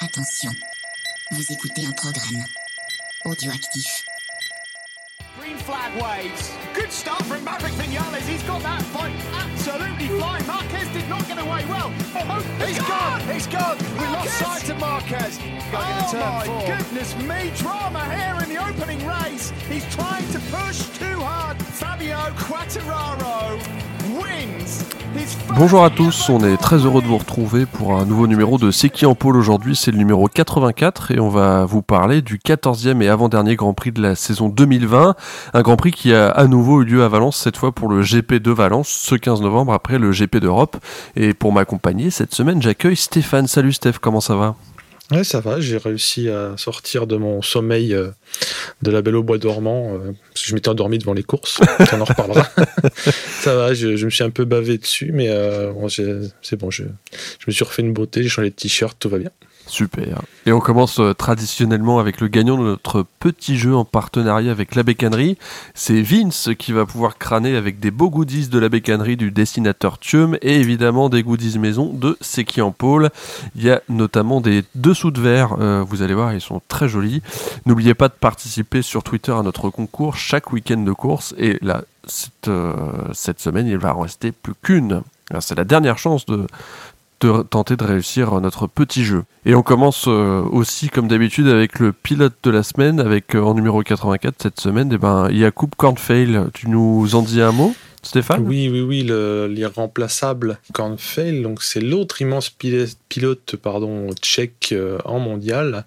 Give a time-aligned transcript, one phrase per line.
[0.00, 0.52] Attention,
[1.32, 2.44] vous écoutez un programme
[3.24, 4.04] audioactif.
[5.40, 6.52] Green flag waves.
[6.72, 8.22] Good start from Maverick Vinales.
[8.28, 10.46] He's got that fight absolutely flying.
[10.46, 11.92] Marquez did not get away well.
[12.14, 13.20] Oh, he's gone.
[13.28, 13.76] He's gone.
[13.98, 15.40] We lost sight of Marquez.
[15.72, 17.50] Oh my goodness me.
[17.56, 19.50] Drama here in the opening race.
[19.68, 21.60] He's trying to push too hard.
[21.60, 23.97] Fabio Quattararo wins.
[23.97, 23.97] his first
[25.56, 28.70] Bonjour à tous, on est très heureux de vous retrouver pour un nouveau numéro de
[28.70, 32.38] C'est qui en pôle aujourd'hui, c'est le numéro 84 et on va vous parler du
[32.38, 35.16] 14e et avant-dernier Grand Prix de la saison 2020,
[35.54, 38.02] un Grand Prix qui a à nouveau eu lieu à Valence, cette fois pour le
[38.02, 40.76] GP de Valence, ce 15 novembre après le GP d'Europe.
[41.16, 43.48] Et pour m'accompagner cette semaine, j'accueille Stéphane.
[43.48, 44.54] Salut Steph, comment ça va?
[45.10, 48.10] Ouais, ça va, j'ai réussi à sortir de mon sommeil euh,
[48.82, 51.60] de la Belle au Bois dormant, euh, parce que je m'étais endormi devant les courses,
[51.94, 52.46] on en reparlera.
[53.40, 56.56] ça va, je, je me suis un peu bavé dessus, mais euh, bon, j'ai- c'est
[56.56, 56.82] bon, je,
[57.38, 59.30] je me suis refait une beauté, j'ai changé de t-shirt, tout va bien.
[59.68, 60.22] Super.
[60.46, 64.74] Et on commence euh, traditionnellement avec le gagnant de notre petit jeu en partenariat avec
[64.74, 65.36] la bécannerie.
[65.74, 69.98] C'est Vince qui va pouvoir crâner avec des beaux goodies de la bécannerie du dessinateur
[69.98, 73.10] Thium et évidemment des goodies maison de Seki en Pôle.
[73.56, 76.88] Il y a notamment des dessous de verre, euh, vous allez voir, ils sont très
[76.88, 77.22] jolis.
[77.66, 81.82] N'oubliez pas de participer sur Twitter à notre concours chaque week-end de course et là,
[82.06, 82.72] cette, euh,
[83.12, 85.02] cette semaine, il va en rester plus qu'une.
[85.40, 86.46] C'est la dernière chance de,
[87.20, 89.24] de tenter de réussir notre petit jeu.
[89.44, 93.42] Et on commence euh, aussi, comme d'habitude, avec le pilote de la semaine, avec euh,
[93.42, 96.38] en numéro 84 cette semaine, eh ben, Jakub Kornfeil.
[96.54, 97.74] Tu nous en dis un mot,
[98.40, 105.18] Oui, oui, oui, le- l'irremplaçable Kornfeil, donc c'est l'autre immense pilote pardon, tchèque euh, en
[105.18, 105.84] mondial,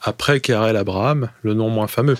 [0.00, 2.16] après Karel Abraham, le nom moins fameux.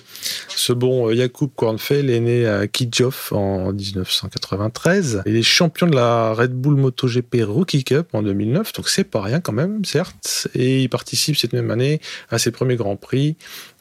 [0.48, 5.22] Ce bon euh, Jakub Kornfeil est né à Kijov en 1993.
[5.26, 9.22] Il est champion de la Red Bull MotoGP Rookie Cup en 2009, donc c'est pas
[9.22, 10.48] rien quand même, certes.
[10.54, 13.36] Et il participe cette même année à ses premiers Grands Prix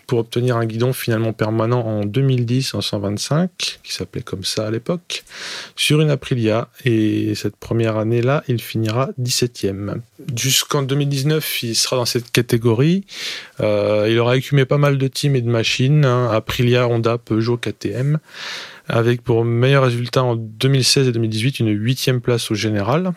[0.08, 4.72] pour obtenir un guidon finalement permanent en 2010 en 125, qui s'appelait comme ça à
[4.72, 5.26] l'époque,
[5.76, 6.70] sur une Aprilia.
[6.86, 9.98] Et cette première année-là, il finira 17e.
[10.34, 13.06] Jusqu'en 2019, il sera dans cette catégorie.
[13.60, 17.58] Euh, il aura écumé pas mal de teams et de machines, hein, Aprilia, Honda, Peugeot,
[17.58, 18.20] KTM,
[18.88, 23.12] avec pour meilleur résultat en 2016 et 2018 une huitième place au général.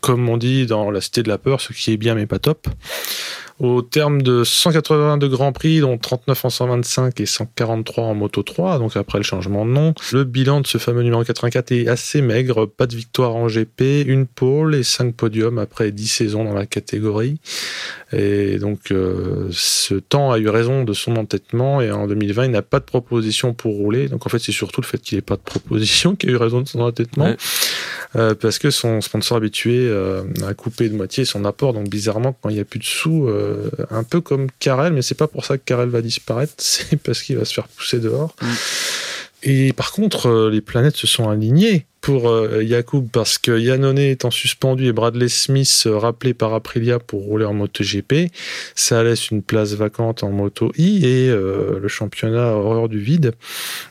[0.00, 2.38] Comme on dit dans la cité de la peur, ce qui est bien mais pas
[2.38, 2.66] top.
[3.62, 8.80] Au terme de 182 grands prix, dont 39 en 125 et 143 en Moto 3,
[8.80, 12.22] donc après le changement de nom, le bilan de ce fameux numéro 84 est assez
[12.22, 12.66] maigre.
[12.66, 16.66] Pas de victoire en GP, une pole et 5 podiums après 10 saisons dans la
[16.66, 17.38] catégorie.
[18.12, 22.50] Et donc, euh, ce temps a eu raison de son entêtement et en 2020, il
[22.50, 24.08] n'a pas de proposition pour rouler.
[24.08, 26.36] Donc, en fait, c'est surtout le fait qu'il n'ait pas de proposition qui a eu
[26.36, 27.24] raison de son entêtement.
[27.24, 27.36] Ouais.
[28.14, 31.72] Euh, parce que son sponsor habitué euh, a coupé de moitié son apport.
[31.72, 35.02] Donc, bizarrement, quand il n'y a plus de sous, euh, un peu comme Karel, mais
[35.02, 37.98] c'est pas pour ça que Karel va disparaître, c'est parce qu'il va se faire pousser
[37.98, 38.34] dehors.
[38.40, 38.46] Mm.
[39.44, 43.98] Et par contre, euh, les planètes se sont alignées pour euh, Yacoub parce que Yannone
[43.98, 48.30] étant suspendu et Bradley Smith euh, rappelé par Aprilia pour rouler en MotoGP,
[48.74, 53.32] ça laisse une place vacante en Moto I et euh, le championnat horreur du vide.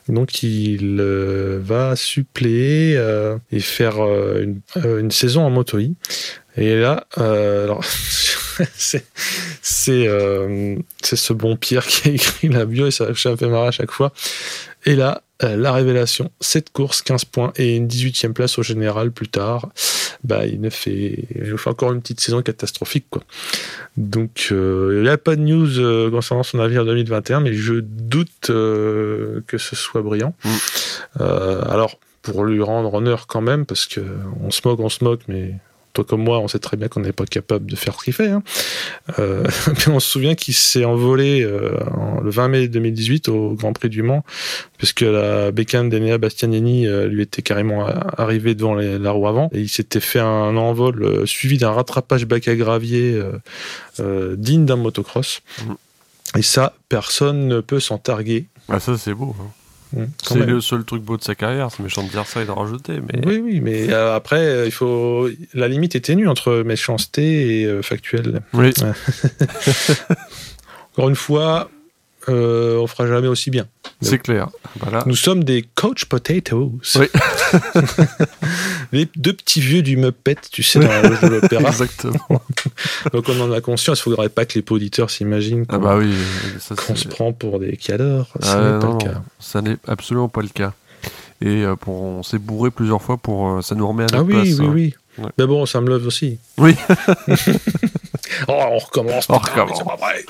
[0.08, 5.78] Donc il euh, va suppléer euh, et faire euh, une, euh, une saison en Moto
[5.78, 5.94] I.
[6.56, 7.82] Et là, euh, alors
[8.74, 9.04] c'est
[9.60, 13.68] c'est euh, c'est ce bon Pierre qui a écrit la bio et ça fait marrer
[13.68, 14.12] à chaque fois.
[14.84, 19.12] Et là, euh, la révélation, cette course, 15 points et une 18e place au général
[19.12, 19.68] plus tard.
[20.24, 23.22] Bah, il ne fait, il fait encore une petite saison catastrophique, quoi.
[23.96, 28.46] Donc, euh, il n'y a pas de news concernant son avenir 2021, mais je doute
[28.46, 30.34] que ce soit brillant.
[30.44, 31.20] Mm.
[31.68, 34.00] Alors, pour lui rendre honneur quand même, parce que
[34.40, 35.54] on se moque, on se moque, mais
[35.92, 38.12] toi comme moi, on sait très bien qu'on n'est pas capable de faire ce qu'il
[38.12, 38.28] fait.
[38.30, 38.42] Hein.
[39.18, 39.44] Euh,
[39.86, 43.72] mais on se souvient qu'il s'est envolé euh, en- le 20 mai 2018 au Grand
[43.72, 44.24] Prix du Mans,
[44.78, 49.50] puisque la bécane d'Enea Bastianini euh, lui était carrément arrivée devant les- la roue avant,
[49.52, 53.20] et il s'était fait un envol suivi d'un rattrapage bac à gravier
[53.98, 55.40] digne d'un motocross.
[55.66, 55.74] Mhm.
[56.38, 58.46] Et ça, personne ne peut s'en targuer.
[58.68, 59.34] Ah, ça, c'est beau.
[59.38, 59.50] hein.
[59.92, 61.68] Mmh, quand C'est le seul truc beau de sa carrière.
[61.70, 64.66] C'est méchant de dire ça et de rajouter, mais Oui, oui, mais euh, après, euh,
[64.66, 68.42] il faut la limite est ténue entre méchanceté et euh, factuel.
[68.54, 68.72] oui.
[70.92, 71.70] Encore une fois,
[72.28, 73.66] euh, on fera jamais aussi bien.
[74.00, 74.48] c'est clair.
[74.80, 75.02] Voilà.
[75.06, 76.72] Nous sommes des coach potatoes.
[76.96, 77.06] Oui.
[78.92, 81.68] Les deux petits vieux du Muppet, tu sais, dans la loge de l'opéra.
[81.70, 82.42] Exactement.
[83.12, 84.00] Donc on en a conscience.
[84.04, 86.12] Il ne faudrait pas que les auditeurs s'imaginent Ah qu'on bah oui.
[86.60, 88.28] Ça, qu'on se prend pour des cadors.
[88.40, 89.22] Ce Ah, n'est pas non, le cas.
[89.40, 90.72] ça n'est absolument pas le cas.
[91.40, 93.48] Et euh, pour, on s'est bourré plusieurs fois pour.
[93.48, 94.58] euh, ça nous remet à notre Ah oui, place.
[94.60, 94.70] oui, hein.
[94.74, 94.94] oui.
[95.18, 95.30] Ouais.
[95.38, 96.38] Mais bon, ça me lève aussi.
[96.58, 96.74] Oui.
[98.48, 99.26] Oh, on recommence.
[99.28, 99.78] On putain, recommence.
[99.78, 100.24] c'est pas vrai.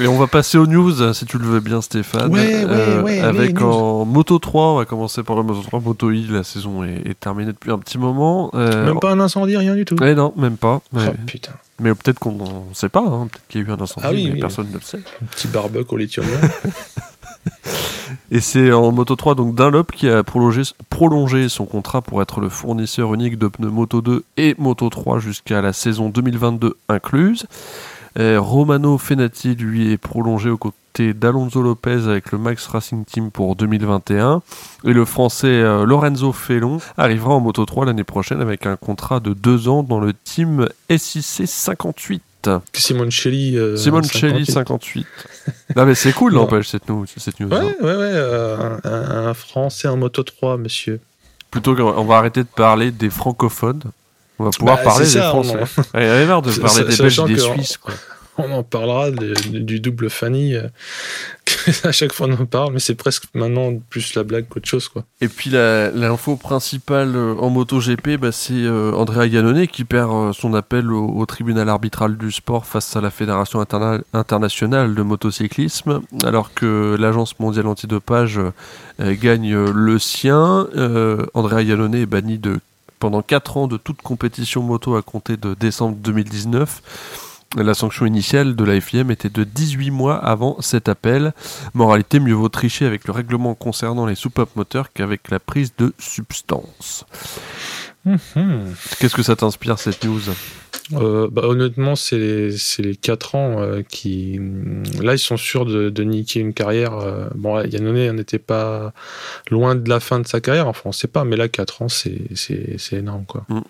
[0.00, 2.30] Et on va passer aux news, si tu le veux bien, Stéphane.
[2.32, 5.80] Ouais, ouais, ouais, allez, avec en Moto 3, on va commencer par la Moto 3.
[5.80, 8.50] Moto I, la saison est, est terminée depuis un petit moment.
[8.54, 9.96] Euh, Même pas un incendie, rien du tout.
[10.00, 10.80] Ouais, non, même pas.
[10.92, 11.52] Mais, Oh, putain.
[11.80, 13.00] mais peut-être qu'on ne sait pas.
[13.00, 13.28] hein.
[13.30, 14.40] Peut-être qu'il y a eu un incendie, Ah oui, mais oui.
[14.40, 14.98] personne ne le sait.
[15.22, 16.26] Un petit barbecue au lithium.
[18.30, 22.40] Et c'est en Moto 3, donc Dunlop qui a prolongé, prolongé son contrat pour être
[22.40, 27.46] le fournisseur unique de pneus Moto 2 et Moto 3 jusqu'à la saison 2022 incluse.
[28.18, 33.30] Euh, Romano Fenati, lui, est prolongé aux côtés d'Alonso Lopez avec le Max Racing Team
[33.30, 34.42] pour 2021.
[34.84, 39.20] Et le français euh, Lorenzo Felon arrivera en Moto 3 l'année prochaine avec un contrat
[39.20, 42.22] de deux ans dans le team SIC 58.
[42.72, 43.56] Simoncelli.
[43.56, 44.52] Euh, Simoncelli 58.
[44.52, 45.06] 58.
[45.76, 47.04] non mais c'est cool n'empêche cette news.
[47.16, 47.72] Cette news Ouais, hein.
[47.80, 47.96] ouais, ouais.
[47.96, 51.00] euh, un, un Français en moto 3, monsieur.
[51.50, 53.82] Plutôt qu'on va arrêter de parler des francophones.
[54.38, 55.58] On va pouvoir Bah, parler des ça, on Français.
[55.78, 57.36] en- Ouais, Il y avait marre de C'est- parler c'est- des Belges sachant et des
[57.36, 57.76] que- Suisses.
[57.76, 57.94] Quoi.
[58.40, 60.54] On en parlera de- du double Fanny.
[60.54, 60.68] euh,
[61.82, 64.86] à chaque fois, on en parle, mais c'est presque maintenant plus la blague qu'autre chose,
[64.86, 65.02] quoi.
[65.20, 70.32] Et puis l'info principale euh, en MotoGP, bah, c'est euh, Andrea Iannone qui perd euh,
[70.32, 75.02] son appel au, au tribunal arbitral du sport face à la Fédération interna- internationale de
[75.02, 78.38] motocyclisme, alors que l'Agence mondiale antidopage
[79.00, 80.68] euh, gagne le sien.
[80.76, 82.60] Euh, Andrea Iannone est banni de,
[82.98, 86.82] pendant 4 ans de toute compétition moto à compter de décembre 2019.
[87.56, 91.32] La sanction initiale de la FIM était de 18 mois avant cet appel.
[91.72, 95.94] Moralité, mieux vaut tricher avec le règlement concernant les soupapes moteurs qu'avec la prise de
[95.98, 97.06] substances.
[98.04, 98.74] Mhm.
[98.98, 100.20] Qu'est-ce que ça t'inspire cette news?
[100.94, 104.40] Euh, bah, honnêtement, c'est les, c'est les 4 ans euh, qui.
[105.02, 106.98] Là, ils sont sûrs de, de niquer une carrière.
[106.98, 108.92] euh, Bon, Yannone n'était pas
[109.50, 111.88] loin de la fin de sa carrière, enfin, on sait pas, mais là, 4 ans,
[111.88, 113.44] c'est, c'est, c'est énorme, quoi.
[113.48, 113.60] Mm.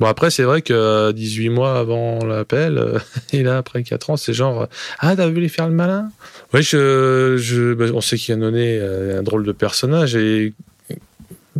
[0.00, 2.98] Bon, après, c'est vrai que euh, 18 mois avant l'appel, euh,
[3.32, 4.66] et là, après 4 ans, c'est genre euh,
[5.00, 6.10] Ah, t'as vu les faire le malin?
[6.54, 10.54] Oui, je, je, bah, on sait qu'Yannone est un drôle de personnage et.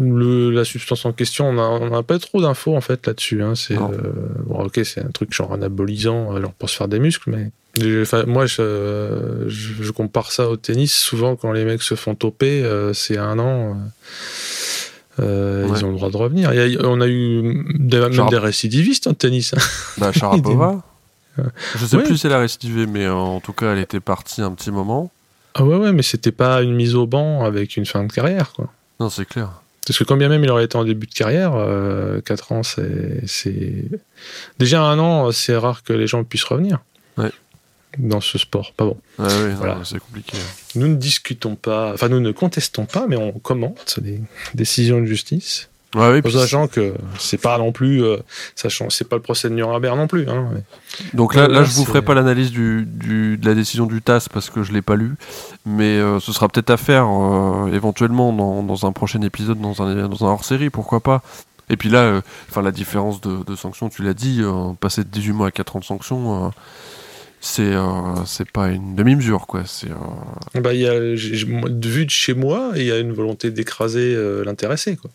[0.00, 3.42] Le, la substance en question, on n'a pas trop d'infos en fait là-dessus.
[3.42, 3.54] Hein.
[3.56, 3.88] C'est euh,
[4.46, 7.50] bon, ok, c'est un truc genre anabolisant, genre pour se faire des muscles, mais
[7.80, 10.92] je- moi, je, je, je compare ça au tennis.
[10.96, 13.76] Souvent, quand les mecs se font toper, euh, c'est un an.
[15.20, 15.78] euh, Ouais.
[15.80, 16.52] Ils ont le droit de revenir.
[16.54, 19.52] Il y a- on a eu des, même des récidivistes en tennis.
[19.54, 19.58] hein.
[19.98, 20.82] Bah, Sharapova
[21.74, 22.04] Je sais Ouais.
[22.04, 25.10] plus si elle a récidivé, mais en tout cas, elle était partie un petit moment.
[25.54, 28.52] Ah ouais, ouais, mais c'était pas une mise au banc avec une fin de carrière,
[28.52, 28.68] quoi.
[29.00, 29.60] Non, c'est clair.
[29.88, 31.52] Parce que quand bien même il aurait été en début de carrière,
[32.24, 33.84] 4 ans, c'est.
[34.58, 36.78] Déjà un an, c'est rare que les gens puissent revenir
[37.16, 37.30] Ouais.
[37.98, 38.72] dans ce sport.
[38.74, 38.96] Pas bon.
[39.18, 39.80] Ah oui, Voilà.
[39.84, 40.36] c'est compliqué.
[40.76, 44.20] Nous ne discutons pas, enfin nous ne contestons pas, mais on commente les
[44.54, 45.68] décisions de justice.
[45.94, 48.18] Ouais, oui, En puis sachant que c'est pas non plus, euh,
[48.54, 50.28] sachant c'est pas le procès de Nuremberg non plus.
[50.28, 50.48] Hein,
[51.14, 54.02] Donc là, là Là, je vous ferai pas l'analyse du, du- de la décision du
[54.02, 55.14] TAS parce que je l'ai pas lu,
[55.64, 59.80] mais euh, ce sera peut-être à faire euh, éventuellement dans, dans un prochain épisode, dans
[59.82, 61.22] un, dans un hors-série, pourquoi pas.
[61.70, 62.20] Et puis là, euh,
[62.50, 64.42] enfin la différence de, de sanctions, tu l'as dit,
[64.80, 66.52] passer de 18 mois à 4 ans de sanctions,
[67.40, 69.62] c'est euh, c'est pas une demi-mesure, quoi.
[69.64, 70.94] C'est euh, Bah, il y a,
[71.46, 74.96] moi, de vue de chez moi, il y a une volonté d'écraser euh, l'intéressé.
[74.96, 75.10] Quoi.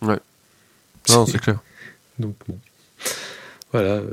[1.10, 1.58] Non, c'est clair.
[2.20, 2.58] Donc bon.
[3.72, 3.90] Voilà.
[3.90, 4.12] euh,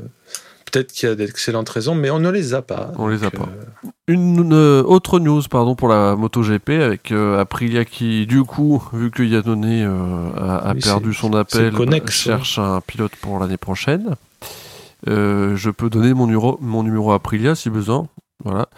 [0.71, 2.93] Peut-être qu'il y a d'excellentes raisons, mais on ne les a pas.
[2.97, 3.43] On les a pas.
[3.43, 8.81] euh, Une euh, autre news pardon pour la MotoGP avec euh, Aprilia qui du coup
[8.93, 13.11] vu que Yannone euh, a, a Oui, perdu son appel connexe, bah, cherche un pilote
[13.21, 14.15] pour l'année prochaine.
[15.09, 18.07] Euh, je peux donner mon numéro mon numéro à Aprilia si besoin.
[18.45, 18.69] Voilà.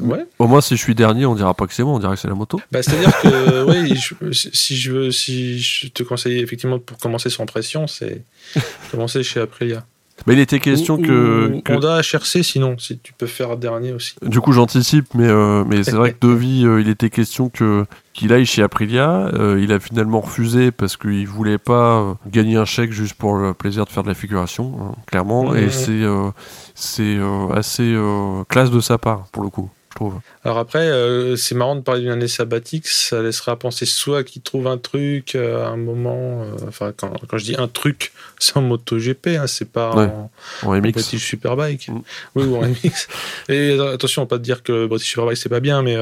[0.00, 0.24] Ouais.
[0.38, 2.20] Au moins si je suis dernier on dira pas que c'est moi on dira que
[2.20, 2.60] c'est la moto.
[2.70, 3.94] Bah, C'est-à-dire que oui,
[4.30, 8.22] je- si je veux, si je te conseille effectivement pour commencer sans pression, c'est
[8.90, 9.84] commencer chez Aprilia.
[10.26, 13.56] Mais il était question Ou- que, ou que- Honda HRC sinon, si tu peux faire
[13.56, 14.14] dernier aussi.
[14.22, 17.84] du coup j'anticipe mais euh, mais c'est vrai que Dovi euh, il était question que
[18.12, 19.30] qu'il aille chez Aprilia.
[19.34, 23.52] Euh, il a finalement refusé parce qu'il voulait pas gagner un chèque juste pour le
[23.54, 25.54] plaisir de faire de la figuration, hein, clairement.
[25.56, 26.02] Et c'est
[26.74, 27.18] c'est
[27.54, 27.96] assez
[28.48, 30.14] classe de sa part pour le coup, je trouve.
[30.44, 34.40] Alors après, euh, c'est marrant de parler d'une année sabbatique, ça laissera penser soit qu'il
[34.42, 38.12] trouve un truc euh, à un moment, euh, enfin quand, quand je dis un truc,
[38.38, 40.06] c'est en MotoGP, hein, c'est pas Ouais.
[40.06, 40.30] en,
[40.64, 40.80] En en.
[40.80, 41.88] British Superbike.
[41.88, 42.00] Mm.
[42.36, 43.08] Oui, ou en MX.
[43.48, 45.96] Et attention, pas de dire que British Superbike c'est pas bien, mais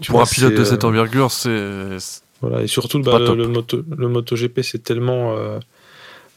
[0.00, 1.96] tu Pour vois, un pilote de cette envergure, c'est
[2.40, 5.34] Voilà, et surtout bah, le, le moto, le MotoGP, c'est tellement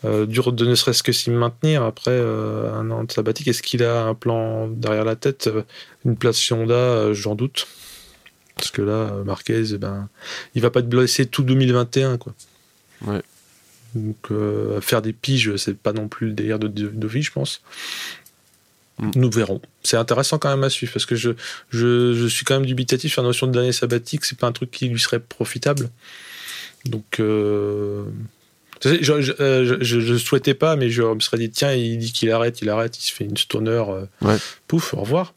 [0.05, 3.47] euh, dur de ne serait-ce que s'y maintenir après euh, un an de sabbatique.
[3.47, 5.63] Est-ce qu'il a un plan derrière la tête euh,
[6.05, 7.67] Une place chez Honda, j'en doute.
[8.55, 10.09] Parce que là, Marquez, ben,
[10.55, 12.17] il va pas être blessé tout 2021.
[12.17, 12.33] Quoi.
[13.05, 13.21] Ouais.
[13.95, 14.31] Donc,
[14.81, 17.61] faire des piges, c'est pas non plus le délire de Dovi, je pense.
[18.99, 19.11] Mm.
[19.15, 19.61] Nous verrons.
[19.83, 21.31] C'est intéressant quand même à suivre parce que je,
[21.69, 24.25] je, je suis quand même dubitatif sur la notion de l'année sabbatique.
[24.25, 25.89] C'est pas un truc qui lui serait profitable.
[26.85, 28.05] Donc, euh,
[28.83, 32.31] je, je, euh, je- souhaitais pas, mais je me serais dit tiens, il dit qu'il
[32.31, 34.37] arrête, il arrête, il se fait une stoner, euh, Ouais.
[34.67, 35.33] pouf, au revoir.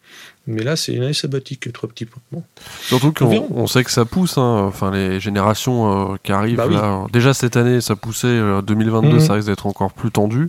[0.47, 2.23] Mais là, c'est une année sabbatique, trois petits points.
[2.32, 2.42] Bon.
[2.82, 4.64] Surtout qu'on on sait que ça pousse, hein.
[4.66, 6.75] enfin les générations euh, qui arrivent Bah oui.
[6.75, 7.06] là.
[7.12, 8.26] Déjà cette année, ça poussait.
[8.26, 9.20] euh, 2022, Mhm.
[9.20, 10.49] ça risque d'être encore plus tendu,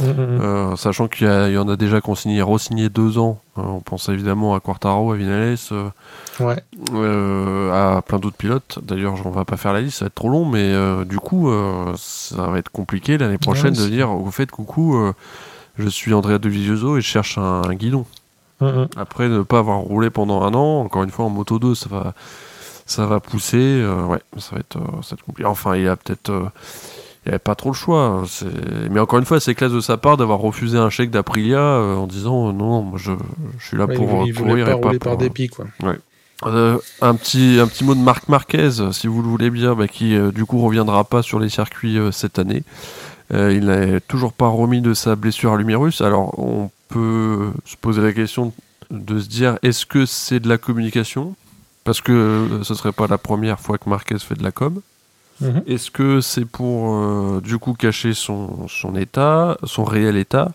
[0.00, 3.40] Euh, sachant qu'il y, en a déjà qu'on signé, re-signé deux ans.
[3.58, 5.88] Euh, on pense évidemment à Quartaro, à Vinales, euh,
[6.40, 6.62] Ouais.
[7.72, 8.78] à plein d'autres pilotes.
[8.82, 10.72] D'ailleurs, on va pas faire la liste, ça va être trop long, mais
[11.04, 11.50] du coup,
[11.96, 14.96] ça va être compliqué l'année prochaine de dire au fait coucou,
[15.78, 18.04] je suis Andrea de Vizioso et je cherche un, un guidon.
[18.60, 18.88] Mhm.
[18.96, 21.86] Après, ne pas avoir roulé pendant un an, encore une fois en moto 2, ça
[21.88, 22.12] va,
[22.86, 23.56] ça va pousser.
[23.56, 25.48] euh, ouais, ça va être, euh, ça va être compliqué.
[25.48, 26.30] Enfin, il y a peut-être.
[26.30, 26.48] euh,
[27.28, 28.04] il n'y avait pas trop le choix.
[28.04, 28.24] hein,
[28.90, 31.96] Mais encore une fois, c'est classe de sa part d'avoir refusé un chèque d'Aprilia euh,
[31.96, 33.12] en disant euh, non, moi je,
[33.58, 35.66] je suis là Ouais, pour il, il courir pas et pas pour, par dépit, quoi.
[36.46, 39.88] euh, un, petit, un petit mot de Marc Marquez, si vous le voulez bien, bah,
[39.88, 42.62] qui euh, du coup reviendra pas sur les circuits euh, cette année.
[43.34, 46.00] Euh, il n'a toujours pas remis de sa blessure à l'humérus.
[46.00, 48.54] Alors on peut se poser la question
[48.90, 51.34] de se dire est-ce que c'est de la communication?
[51.84, 54.80] Parce que euh, ce serait pas la première fois que Marquez fait de la com.
[55.40, 55.62] Mhm.
[55.66, 60.52] Est-ce que c'est pour euh, du coup cacher son, son état, son réel état?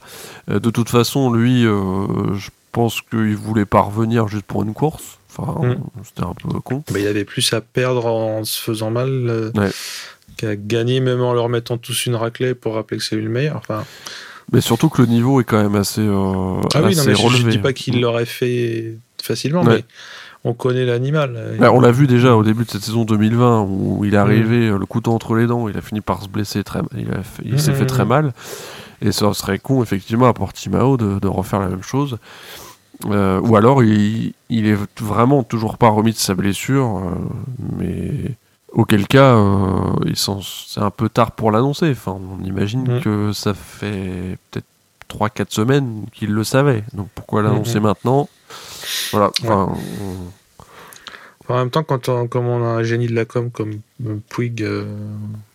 [0.49, 4.73] Euh, De toute façon, lui, euh, je pense qu'il voulait pas revenir juste pour une
[4.73, 5.19] course.
[5.35, 5.75] Enfin, Mm.
[6.03, 6.83] c'était un peu con.
[6.91, 9.71] Bah, il avait plus à perdre en se faisant mal euh, Ouais.
[10.37, 13.29] qu'à gagner, même en leur mettant tous une raclée pour rappeler que c'est lui le
[13.29, 13.55] meilleur.
[13.57, 13.83] Enfin,
[14.51, 17.15] Mais surtout que le niveau est quand même assez, euh, ah oui, assez non, mais
[17.15, 17.51] je, je relevé.
[17.51, 19.77] dis pas qu'il l'aurait fait facilement, Ouais.
[19.77, 19.85] mais
[20.43, 21.55] on connaît l'animal.
[21.59, 24.67] Bah, on l'a vu déjà au début de cette saison 2020 où il est arrivé
[24.69, 27.07] euh, le couteau entre les dents, il a fini par se blesser très, il,
[27.45, 28.09] il s'est fait très mm.
[28.09, 28.33] mal
[29.01, 32.17] et ça serait con effectivement à Portimao de, de refaire la même chose.
[33.05, 38.11] Euh, ou alors il, il est vraiment toujours pas remis de sa blessure, euh, mais
[38.71, 41.89] auquel cas euh, c'est un peu tard pour l'annoncer.
[41.91, 43.01] Enfin, on imagine Mm.
[43.01, 44.65] que ça fait peut-être
[45.09, 48.29] 3-4 semaines qu'il le savait, donc pourquoi l'annoncer Mm, maintenant?
[49.11, 49.31] Voilà.
[49.41, 53.51] Enfin, on- En même temps, quand on, comme on a un génie de la com
[53.51, 53.79] comme
[54.29, 54.85] Puig euh,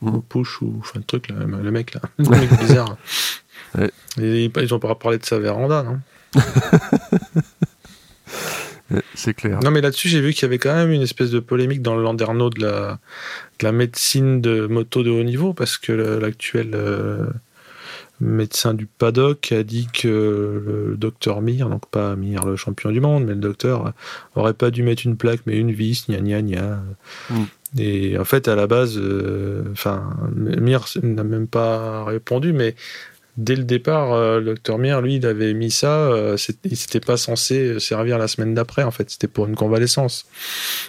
[0.02, 2.96] ou Push ou enfin le truc là, le mec là, le mec bizarre.
[3.76, 3.90] Ouais.
[4.18, 5.98] Ils ils ont pas parlé de sa véranda, non?
[9.14, 9.58] C'est clair.
[9.62, 11.94] Non, mais là-dessus, j'ai vu qu'il y avait quand même une espèce de polémique dans
[11.96, 12.98] le landerneau de la,
[13.58, 17.26] de la médecine de moto de haut niveau, parce que l'actuel euh,
[18.20, 23.00] médecin du paddock a dit que le docteur Mir, donc pas Mir le champion du
[23.00, 23.92] monde, mais le docteur,
[24.34, 26.82] aurait pas dû mettre une plaque, mais une vis, gna gna gna.
[27.30, 27.44] Mm.
[27.76, 32.74] Et en fait, à la base, euh, enfin, Mir n'a même pas répondu, mais
[33.38, 37.00] dès le départ, euh, le docteur Mir, lui, il avait mis ça, euh, il s'était
[37.00, 40.26] pas censé servir la semaine d'après, en fait, c'était pour une convalescence.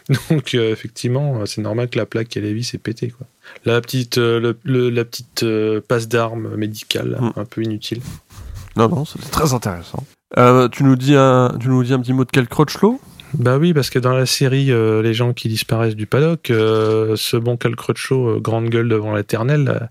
[0.30, 3.26] Donc, euh, effectivement, c'est normal que la plaque et les vis aient pété, quoi.
[3.66, 5.46] La petite, le- le- la petite
[5.88, 7.32] passe d'armes médicale, Mm.
[7.38, 8.02] un peu inutile.
[8.76, 10.04] Non, non, c'était très intéressant.
[10.72, 13.00] Tu, nous dis un, tu nous dis un petit mot de Cal Crutchlow
[13.36, 17.16] Bah oui, parce que dans la série euh, Les gens qui disparaissent du paddock, euh,
[17.16, 19.90] ce bon Cal Crutchlow, euh, grande gueule devant l'éternel,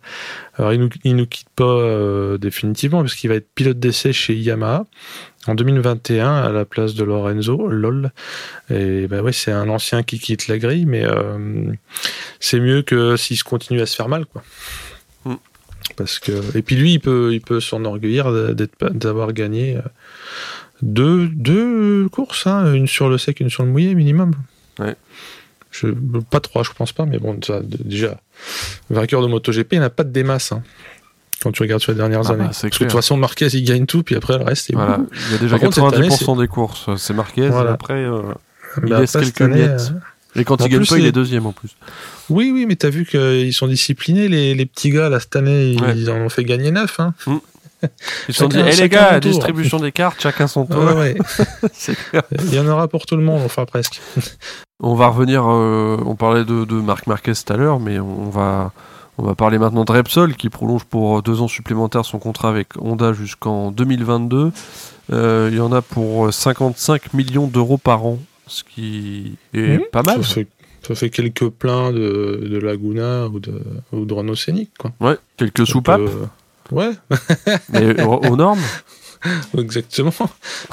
[0.57, 4.35] alors il nous, il nous quitte pas définitivement, parce qu'il va être pilote d'essai chez
[4.35, 4.87] Yamaha
[5.47, 8.11] en 2021 à la place de Lorenzo, lol.
[8.71, 11.05] Et bah ouais, c'est un ancien qui quitte la grille, mais
[12.41, 14.43] c'est mieux que s'il se continue à se faire mal, quoi.
[15.25, 15.37] Mm.
[15.97, 19.79] Parce que et puis lui, il peut, il peut s'enorgueillir d'avoir gagné.
[20.83, 24.33] Deux, deux courses, hein, une sur le sec, une sur le mouillé minimum.
[24.79, 24.95] Ouais.
[25.71, 25.89] Je,
[26.31, 28.19] pas trois, je pense pas, mais bon, ça, déjà,
[28.91, 30.53] vainqueur de MotoGP, il n'a pas de démasse.
[30.53, 30.63] hein,
[31.43, 32.53] quand tu regardes sur les dernières Ah bah, années.
[32.53, 34.77] c'est Parce que de toute façon, Marquez, il gagne tout, puis après, le reste, il
[34.77, 37.71] Voilà, il y a déjà Par contre, cette 90% année, des courses, c'est Marquez, Voilà.
[37.71, 38.23] et après, euh,
[38.83, 39.93] il Bah, laisse après, cette quelques année, miettes.
[40.37, 41.77] euh, Et quand En il gagne plus, pas, il est deuxième en plus.
[42.31, 45.73] Oui, oui, mais t'as vu qu'ils sont disciplinés, les, les petits gars, là, cette année,
[45.73, 46.09] ils Ouais.
[46.09, 46.99] en ont fait gagner neuf.
[46.99, 47.15] Hein.
[48.29, 49.31] Ils se sont dit, hé les chacun gars, son tour.
[49.31, 50.83] distribution des cartes, chacun son tour.
[50.85, 50.95] Ouais,
[51.63, 52.23] ouais.
[52.45, 54.01] Il y en aura pour tout le monde, enfin presque.
[54.81, 58.31] On va revenir, euh, on parlait de, de Marc Marquez tout à l'heure, mais on
[58.31, 58.73] va,
[59.19, 62.69] on va parler maintenant de Repsol qui prolonge pour deux ans supplémentaires son contrat avec
[62.81, 64.53] Honda jusqu'en 2022.
[65.13, 69.83] Euh, il y en a pour 55 millions d'euros par an, ce qui est Mmh.
[69.91, 70.23] pas mal.
[70.25, 70.47] Ça fait,
[70.87, 73.61] ça fait quelques pleins de, de Laguna ou de,
[73.93, 74.93] ou de Renault Scénic, quoi.
[75.01, 76.27] Ouais, quelques soupapes, euh,
[76.73, 76.91] Ouais,
[77.71, 78.61] mais aux, aux normes.
[79.59, 80.13] exactement.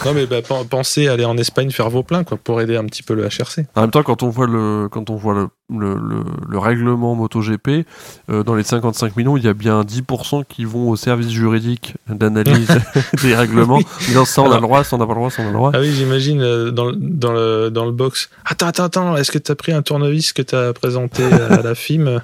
[0.05, 2.85] Non, mais bah, pen- pensez aller en Espagne faire vos pleins, quoi, pour aider un
[2.85, 3.65] petit peu le HRC.
[3.75, 7.15] En même temps, quand on voit le, quand on voit le le, le, le règlement
[7.15, 7.85] MotoGP,
[8.29, 11.95] euh, dans les 55 millions, il y a bien 10% qui vont au service juridique
[12.07, 12.67] d'analyse
[13.23, 13.79] des règlements.
[14.07, 15.49] Disant ça, on a le droit, ça, on n'a pas le droit, ça, on a
[15.49, 15.71] le droit.
[15.73, 18.29] Ah oui, j'imagine euh, dans, le- dans, le, dans le box.
[18.45, 21.61] Attends, attends, attends, est-ce que tu as pris un tournevis que tu as présenté à
[21.63, 22.21] la FIM?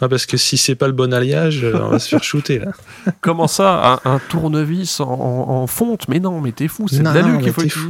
[0.00, 2.60] Non, Parce que si c'est pas le bon alliage, euh, on va se faire shooter
[2.60, 2.66] là.
[3.20, 6.06] Comment ça un, un tournevis en, fonte?
[6.08, 7.88] Mais non, mais t'es fou, c'est de l'alu qu'il faut fou.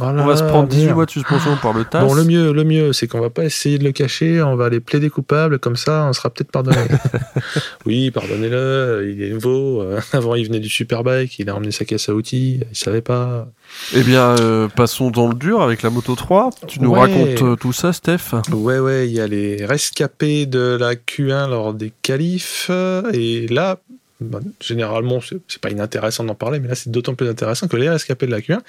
[0.00, 0.94] Oh là On va se prendre 18 merde.
[0.96, 2.00] mois de suspension par le TAS.
[2.04, 4.66] Bon, le mieux, le mieux, c'est qu'on va pas essayer de le cacher, on va
[4.66, 6.76] aller plaider coupable, comme ça, on sera peut-être pardonné.
[7.86, 9.84] oui, pardonnez-le, il est nouveau.
[10.12, 13.48] Avant, il venait du Superbike, il a emmené sa caisse à outils, il savait pas.
[13.94, 16.50] Eh bien, euh, passons dans le dur avec la Moto 3.
[16.66, 17.00] Tu nous Ouais.
[17.00, 21.48] racontes euh, tout ça, Steph Ouais, ouais, il y a les rescapés de la Q1
[21.50, 22.70] lors des qualifs,
[23.12, 23.78] et là,
[24.20, 27.76] bah, généralement, c'est c'est pas inintéressant d'en parler, mais là, c'est d'autant plus intéressant que
[27.76, 28.60] les rescapés de la Q1,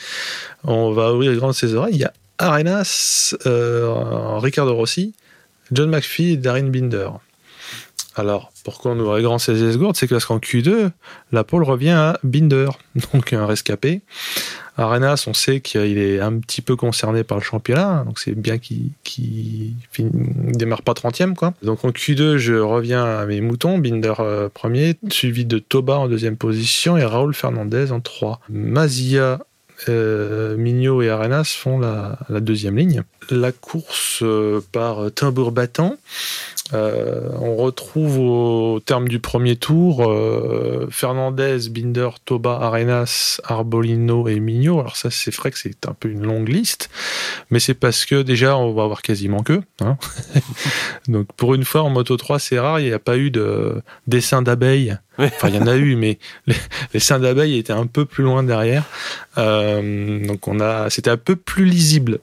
[0.64, 1.94] on va ouvrir grand ses oreilles.
[1.96, 5.14] Il y a Arenas, euh, Ricardo Rossi,
[5.72, 7.10] John McPhee et Darren Binder.
[8.18, 9.98] Alors, pourquoi on ouvrait grand ses esgourdes?
[9.98, 10.90] C'est parce qu'en Q2,
[11.34, 12.70] la pole revient à Binder,
[13.14, 14.02] donc un rescapé.
[14.78, 18.58] Arenas, on sait qu'il est un petit peu concerné par le championnat, donc c'est bien
[18.58, 18.92] qu'il
[19.92, 20.04] fin-
[20.54, 21.34] démarre pas 30e.
[21.34, 21.54] Quoi.
[21.64, 26.08] Donc en Q2, je reviens à mes moutons, Binder euh, premier, suivi de Toba en
[26.08, 28.42] deuxième position et Raúl Fernandez en 3.
[28.50, 29.40] Mazia,
[29.90, 33.04] euh, Mignot et Arenas font la, deuxième ligne.
[33.30, 35.98] La course euh, par tambour battant.
[36.74, 44.40] Euh, on retrouve au terme du premier tour euh, Fernandez, Binder, Toba, Arenas, Arbolino et
[44.40, 44.80] Mignot.
[44.80, 46.90] Alors ça, c'est vrai que c'est un peu une longue liste,
[47.52, 49.62] mais c'est parce que déjà, on va avoir quasiment que.
[49.82, 49.98] hein.
[51.08, 53.82] Donc pour une fois, en Moto 3, c'est rare, il n'y a pas eu de
[54.08, 54.98] dessin d'abeilles.
[55.20, 56.18] Enfin, il y en a eu, mais
[56.48, 56.56] les,
[56.94, 58.84] les seins d'abeilles étaient un peu plus loin derrière.
[59.38, 62.20] Euh, donc on a, c'était un peu plus lisible.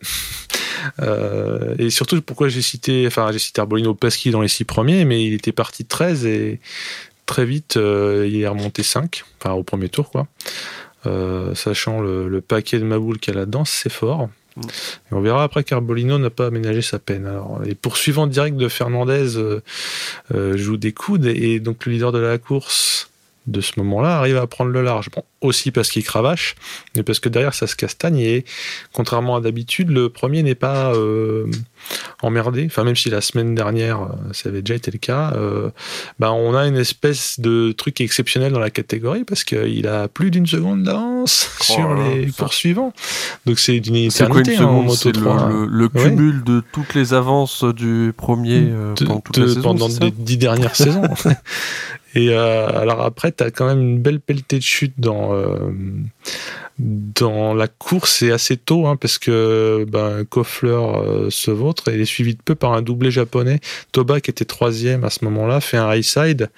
[1.01, 4.49] Euh, et surtout, pourquoi j'ai cité, enfin, j'ai cité Arbolino parce qu'il est dans les
[4.49, 6.61] six premiers, mais il était parti 13 et
[7.27, 10.27] très vite, euh, il est remonté 5, enfin, au premier tour, quoi.
[11.07, 14.29] Euh, sachant le, le paquet de Maboul qu'il y a là-dedans, c'est fort.
[14.57, 14.61] Mm.
[14.63, 17.27] Et on verra après qu'Arbolino n'a pas aménagé sa peine.
[17.27, 22.19] Alors, les poursuivants directs de Fernandez euh, jouent des coudes et donc le leader de
[22.19, 23.11] la course
[23.47, 25.09] de ce moment-là arrive à prendre le large.
[25.15, 26.55] Bon, aussi parce qu'il cravache,
[26.95, 28.45] mais parce que derrière ça se castagne et
[28.93, 31.47] contrairement à d'habitude, le premier n'est pas euh,
[32.23, 32.65] emmerdé.
[32.67, 35.71] Enfin, même si la semaine dernière euh, ça avait déjà été le cas, euh,
[36.21, 40.31] bah, on a une espèce de truc exceptionnel dans la catégorie parce qu'il a plus
[40.31, 42.35] d'une seconde d'avance Oh sur là les ça.
[42.45, 42.93] poursuivants.
[43.47, 45.49] Donc c'est d'une C'est quoi une éternité hein, en moto C'est 3.
[45.49, 46.09] le, le- le Ouais.
[46.11, 49.89] cumul de toutes les avances du premier euh, de- pendant toute de- la saison, pendant
[50.01, 51.03] les dix dernières saisons.
[52.15, 55.71] Et euh, alors après, tu quand même une belle pelletée de chute dans, euh,
[56.79, 58.17] dans la course.
[58.19, 62.35] C'est assez tôt, hein, parce que ben, Koffler euh, se vautre et il est suivi
[62.35, 63.61] de peu par un doublé japonais.
[63.93, 66.51] Toba, qui était troisième à ce moment-là, fait un high side.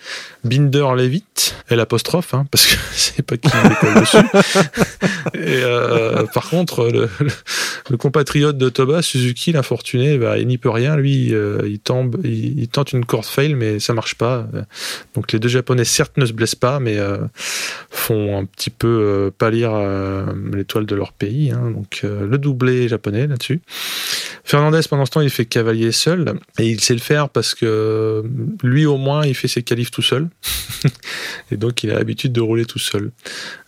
[0.44, 4.16] Binder l'évite, et l'apostrophe, hein, parce que c'est pas qui décolle dessus.
[5.34, 7.30] Et euh, par contre, le, le-
[7.90, 10.96] le compatriote de Toba, Suzuki, l'infortuné, bah, il n'y peut rien.
[10.96, 14.46] Lui, euh, il tombe, il, il tente une corde fail, mais ça marche pas.
[15.14, 17.18] Donc les deux Japonais, certes, ne se blessent pas, mais euh,
[17.90, 20.03] font un petit peu euh, pâlir euh,
[20.52, 21.50] l'étoile de leur pays.
[21.50, 21.70] hein.
[21.70, 23.60] Donc euh, le doublé japonais là-dessus.
[24.44, 28.22] Fernandez, pendant ce temps, il fait cavalier seul, et il sait le faire parce que
[28.62, 30.28] lui, au moins, il fait ses qualifs tout seul.
[31.50, 33.10] et donc, il a l'habitude de rouler tout seul.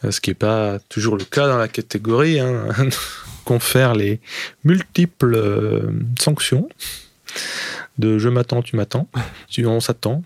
[0.05, 2.41] Euh, Ce qui n'est pas toujours le cas dans la catégorie.
[2.41, 2.69] Hein.
[3.45, 4.21] Confère les
[4.65, 6.69] multiples euh, sanctions
[7.99, 9.09] de je m'attends, tu m'attends,
[9.59, 10.23] on s'attend,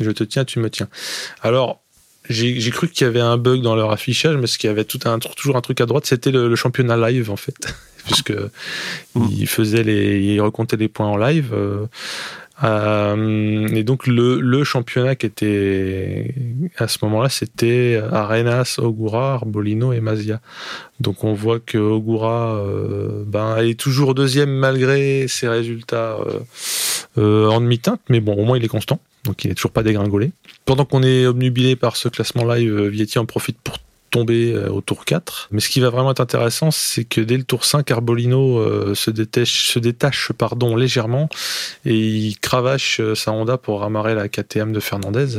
[0.00, 0.88] je te tiens, tu me tiens.
[1.42, 1.83] Alors,
[2.28, 4.84] j'ai cru qu'il y avait un bug dans leur affichage, mais ce qu'il y avait
[4.84, 7.56] tout un, toujours un truc à droite, c'était le, le championnat live en fait,
[8.06, 8.32] puisque
[9.14, 9.26] Mm.
[9.30, 11.50] il faisait les, il recomptait les points en live.
[11.52, 11.86] euh,
[12.62, 16.32] euh, et donc le, le championnat qui était
[16.78, 20.40] à ce moment-là, c'était Arenas, Ogura, Arbolino et Mazia.
[21.00, 26.38] Donc on voit que Ogura euh, ben, est toujours deuxième malgré ses résultats euh,
[27.18, 29.82] euh, en demi-teinte, mais bon, au moins il est constant, donc il n'est toujours pas
[29.82, 30.32] dégringolé.
[30.64, 33.78] Pendant qu'on est obnubilé par ce classement live, euh, Vietti en profite pour
[34.10, 35.48] tomber euh, au tour 4.
[35.50, 38.94] Mais ce qui va vraiment être intéressant, c'est que dès le tour 5, Arbolino euh,
[38.94, 41.28] se détache, se détache pardon, légèrement
[41.84, 45.38] et il cravache sa Honda pour ramarrer la KTM de Fernandez.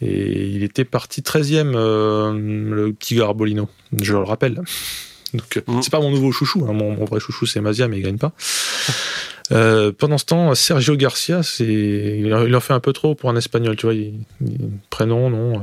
[0.00, 3.68] Et il était parti 13e, euh, le petit gars Arbolino,
[4.00, 4.62] je le rappelle.
[5.34, 5.82] Donc, Mm.
[5.82, 6.72] c'est pas mon nouveau chouchou, hein.
[6.72, 8.32] mon, mon vrai chouchou c'est Mazia, mais il gagne pas.
[9.52, 13.36] Euh, pendant ce temps, Sergio Garcia, c'est il, en- fait un peu trop pour un
[13.36, 13.94] espagnol, tu vois.
[13.94, 15.60] Il, il- prénom, non.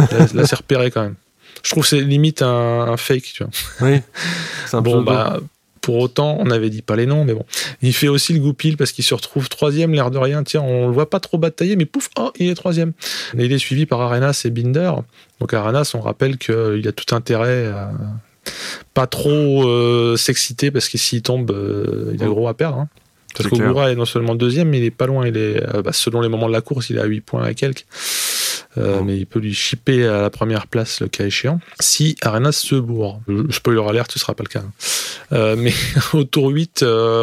[0.00, 1.14] euh, là, là, c'est repéré quand même.
[1.62, 2.48] Je trouve que c'est limite un,
[2.82, 3.52] un fake, tu vois.
[3.88, 4.00] Oui.
[4.72, 5.38] Un Bon, bah,
[5.80, 7.44] pour autant, on avait dit pas les noms, mais bon.
[7.80, 10.42] Il fait aussi le goupil parce qu'il se retrouve troisième, l'air de rien.
[10.44, 12.92] Tiens, on le voit pas trop batailler, mais pouf, oh, il est troisième.
[13.38, 14.92] Et il est suivi par Arenas et Binder.
[15.40, 17.90] Donc Arenas, on rappelle qu'il a tout intérêt à
[18.94, 22.78] pas trop euh, s'exciter parce que s'il tombe, euh, il a gros à perdre.
[22.78, 22.88] Hein.
[23.36, 25.26] Parce qu'Ogura est non seulement deuxième, mais il est pas loin.
[25.26, 27.44] Il est, euh, bah, selon les moments de la course, il est à 8 points
[27.44, 27.84] à quelques.
[28.78, 31.60] Euh, mais il peut lui chipper à la première place le cas échéant.
[31.80, 34.60] Si Arenas se bourre, spoiler alert, ce sera pas le cas.
[34.60, 34.72] Hein.
[35.32, 35.72] Euh, mais
[36.12, 37.22] au tour 8, euh,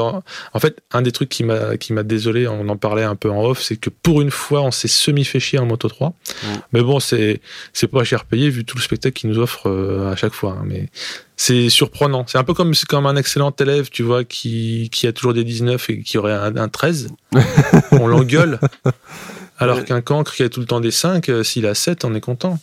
[0.53, 3.29] en fait, un des trucs qui m'a qui m'a désolé, on en parlait un peu
[3.29, 6.13] en off, c'est que pour une fois, on s'est semi fait chier en Moto 3.
[6.73, 7.41] Mais bon, c'est
[7.73, 9.69] c'est pas cher payé vu tout le spectacle qu'il nous offre
[10.11, 10.57] à chaque fois.
[10.59, 10.63] Hein.
[10.65, 10.89] Mais
[11.37, 12.25] c'est surprenant.
[12.27, 15.43] C'est un peu comme, comme un excellent élève, tu vois, qui, qui a toujours des
[15.43, 17.09] 19 et qui aurait un, un 13.
[17.91, 18.59] on l'engueule.
[19.57, 22.13] Alors qu'un cancre qui a tout le temps des 5, euh, s'il a 7, on
[22.13, 22.59] est content.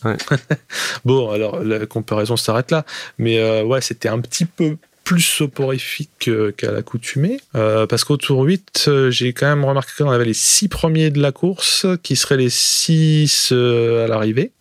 [1.05, 2.85] bon, alors la comparaison s'arrête là.
[3.17, 7.39] Mais euh, ouais, c'était un petit peu plus soporifique qu'à l'accoutumée.
[7.55, 11.21] Euh, parce qu'au tour 8, j'ai quand même remarqué qu'on avait les 6 premiers de
[11.21, 14.51] la course, qui seraient les 6 à l'arrivée.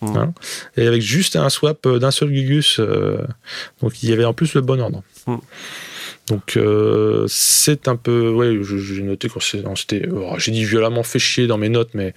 [0.00, 0.16] Mmh.
[0.16, 0.32] Hein,
[0.76, 2.80] et avec juste un swap d'un seul Gugus.
[3.82, 5.02] donc il y avait en plus le bon ordre.
[5.26, 5.36] Mmh.
[6.28, 11.18] Donc euh, c'est un peu, ouais, j'ai noté quand c'était, oh, j'ai dit violemment fait
[11.18, 12.14] chier dans mes notes, mais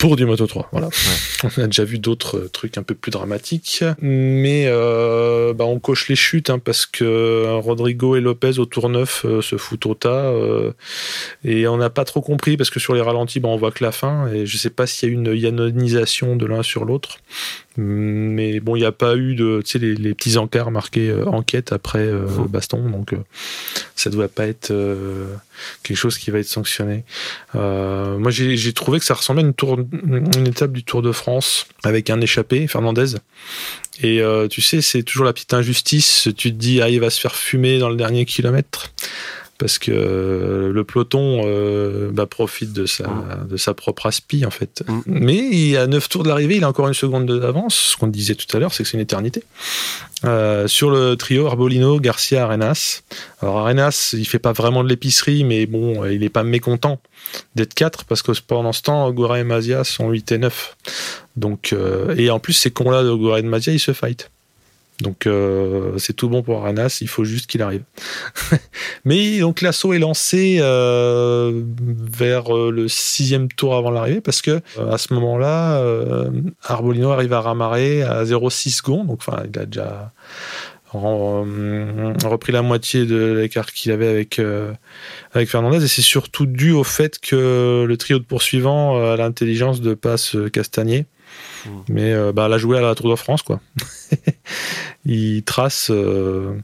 [0.00, 0.70] pour du Moto 3.
[0.72, 0.88] Voilà.
[1.44, 5.78] On a déjà vu d'autres euh, trucs un peu plus dramatiques, mais euh, bah, on
[5.78, 9.84] coche les chutes hein, parce que euh, Rodrigo et Lopez au tour 9 se foutent
[9.84, 10.32] au tas
[11.44, 13.84] et on n'a pas trop compris parce que sur les ralentis, bah, on voit que
[13.84, 17.18] la fin et je sais pas s'il y a une yanonisation de l'un sur l'autre.
[17.82, 21.72] Mais bon, il n'y a pas eu de, tu sais, les, petits encarts marqués enquête
[21.72, 22.10] après
[22.48, 23.14] baston, donc
[23.96, 24.72] ça ne doit pas être
[25.82, 27.04] quelque chose qui va être sanctionné.
[27.54, 31.66] moi, j'ai trouvé que ça ressemblait à une tour, une étape du Tour de France
[31.84, 33.16] avec un échappé, Fernandez.
[34.02, 36.28] Et euh, tu sais, c'est toujours la petite injustice.
[36.36, 38.92] Tu te dis, ah, il va se faire fumer dans le dernier kilomètre
[39.60, 43.48] parce que euh, le peloton euh, bah, profite de sa, mm.
[43.50, 44.82] de sa propre aspi en fait.
[44.88, 45.00] Mm.
[45.06, 47.74] Mais a 9 tours de l'arrivée, il a encore une seconde d'avance.
[47.74, 49.44] Ce qu'on disait tout à l'heure, c'est que c'est une éternité.
[50.24, 53.02] Euh, sur le trio Arbolino, Garcia, Arenas.
[53.42, 56.98] Alors Arenas, il fait pas vraiment de l'épicerie, mais bon, il est pas mécontent
[57.54, 60.76] d'être 4 parce que pendant ce temps, Gora et Mazia sont 8 et 9.
[61.36, 61.74] Donc,
[62.16, 64.30] et en plus, ces cons-là de Gora et de Mazia, ils se fight.
[65.00, 67.82] Donc euh, c'est tout bon pour Arenas, il faut juste qu'il arrive.
[69.04, 74.60] Mais donc l'assaut est lancé euh, vers euh, le sixième tour avant l'arrivée parce que
[74.90, 75.82] à ce moment-là,
[76.64, 80.12] Arbolino arrive à ramarrer à 0,6 secondes, donc enfin il a déjà
[80.92, 84.40] repris la moitié de l'écart qu'il avait avec
[85.32, 85.84] avec Fernandez.
[85.84, 90.16] Et c'est surtout dû au fait que le trio de poursuivants a l'intelligence de pas
[90.16, 91.06] se castagner
[91.88, 93.60] Mais euh, bah, elle a joué à la Tour de France, quoi.
[95.04, 96.56] il trace euh,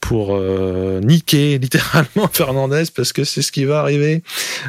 [0.00, 4.22] pour euh, niquer littéralement Fernandez parce que c'est ce qui va arriver.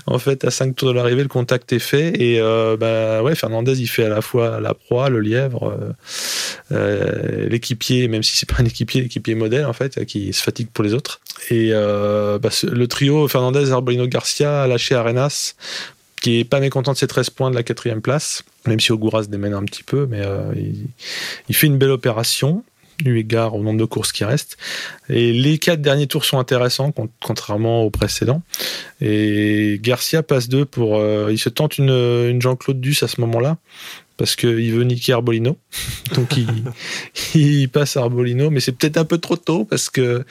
[0.05, 2.39] En fait, à 5 tours de l'arrivée, le contact est fait et
[2.79, 5.77] bah ouais, Fernandez il fait à la fois la proie, le lièvre,
[6.71, 10.83] l'équipier, même si c'est pas un équipier, l'équipier modèle en fait, qui se fatigue pour
[10.83, 11.21] les autres.
[11.49, 15.55] Et bah, le trio Fernandez, Arbolino, Garcia a lâché Arenas
[16.21, 19.23] qui est pas mécontent de ses 13 points de la quatrième place, même si Ogura
[19.23, 20.53] se démène un petit peu, mais euh,
[21.47, 22.63] il, fait une belle opération,
[23.05, 24.57] eu égard au nombre de courses qui restent.
[25.07, 28.41] Et les quatre derniers tours sont intéressants, contrairement aux précédents.
[28.99, 30.97] Et Garcia passe deux pour...
[30.97, 33.57] Euh, il se tente une, une Jean-Claude Duss à ce moment-là,
[34.19, 35.57] parce qu'il veut niquer Arbolino.
[36.15, 36.35] Donc
[37.33, 40.25] il, passe Arbolino, mais c'est peut-être un peu trop tôt parce que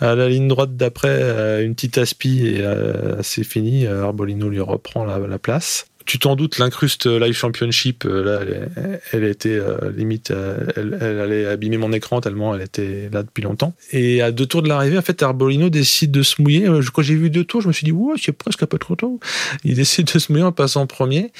[0.00, 3.86] à la ligne droite d'après, euh, une petite aspi et euh, c'est fini.
[3.86, 8.66] Arbolino lui reprend la place tu t'en doutes, l'incruste Live Championship, euh,
[9.12, 13.42] elle, était euh, limite, euh, elle, allait abîmer mon écran tellement elle était là depuis
[13.42, 13.74] longtemps.
[13.92, 16.66] Et à deux tours de l'arrivée, en fait, Arbolino décide de se mouiller.
[16.94, 18.96] Quand j'ai vu deux tours, je me suis dit, ouais, c'est presque un peu trop
[18.96, 19.20] tôt.
[19.64, 21.30] Il décide de se mouiller en passant premier,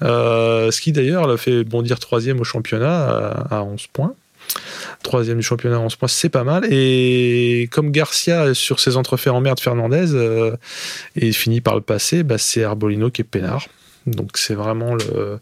[0.00, 4.14] ce qui d'ailleurs le fait bondir troisième au championnat à, 11 points
[5.02, 6.66] troisième du championnat à 11 points, c'est pas mal.
[6.72, 10.50] Et comme Garcia sur ses entrefaits en merde Fernandez
[11.14, 13.68] et finit par le passer, bah, c'est Arbolino qui est peinard.
[14.06, 15.38] Donc c'est vraiment le,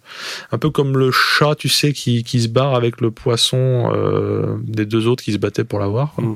[0.50, 4.56] un peu comme le chat, tu sais, qui, qui se barre avec le poisson euh,
[4.62, 6.14] des deux autres qui se battaient pour l'avoir.
[6.18, 6.34] Mm.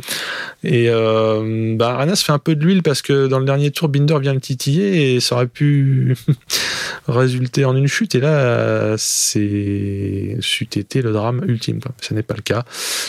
[0.64, 3.88] Et euh, bah, Aranas fait un peu de l'huile parce que dans le dernier tour,
[3.88, 6.16] Binder vient le titiller et ça aurait pu
[7.08, 8.14] résulter en une chute.
[8.14, 11.80] Et là, c'est c'eût été le drame ultime.
[11.80, 11.92] Quoi.
[12.00, 12.64] Ce n'est pas le cas.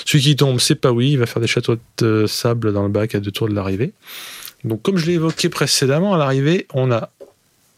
[0.05, 1.11] Celui qui tombe, c'est pas oui.
[1.11, 3.91] Il va faire des châteaux de sable dans le bac à deux tours de l'arrivée.
[4.63, 7.11] Donc comme je l'ai évoqué précédemment, à l'arrivée, on a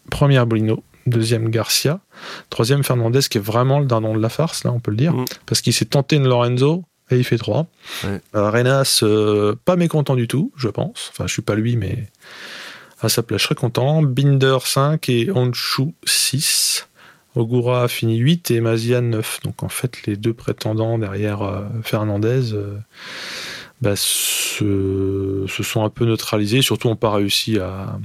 [0.10, 2.00] premier Bolino, deuxième Garcia,
[2.50, 5.14] troisième Fernandez qui est vraiment le dindon de la farce, là on peut le dire,
[5.14, 5.26] mm.
[5.46, 7.68] parce qu'il s'est tenté une Lorenzo et il fait 3.
[8.06, 8.22] Ouais.
[8.34, 11.10] Arenas, euh, pas mécontent du tout, je pense.
[11.12, 12.08] Enfin, je suis pas lui, mais
[13.02, 14.02] à sa place, je serais content.
[14.02, 16.88] Binder 5 et Honshu 6.
[17.36, 19.42] Ogura a fini 8 et Mazia 9.
[19.44, 22.78] Donc en fait, les deux prétendants derrière euh, Fernandez euh,
[23.82, 26.62] bah, se, sont un peu neutralisés.
[26.62, 27.98] Surtout, n'ont pas réussi à,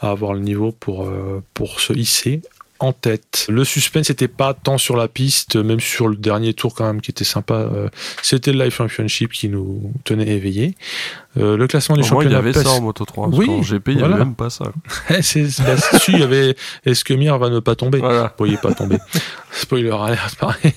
[0.00, 2.42] avoir le niveau pour, euh, pour se hisser
[2.80, 3.46] en tête.
[3.48, 7.00] Le suspense n'était pas tant sur la piste, même sur le dernier tour quand même
[7.00, 7.54] qui était sympa.
[7.54, 7.88] euh,
[8.22, 10.74] C'était le Life Championship qui nous tenait éveillés.
[11.36, 13.30] Euh, le classement du Au moins, il y championnat avait ça en Moto 3.
[13.30, 14.16] Parce Oui, qu'en GP, il n'y voilà.
[14.16, 14.66] avait même pas ça.
[15.20, 17.98] C'est, bah, si, il y avait Esquemire va ne pas tomber.
[17.98, 18.32] Voilà.
[18.44, 18.98] Est pas tombé.
[19.52, 20.72] Spoiler alert, pareil.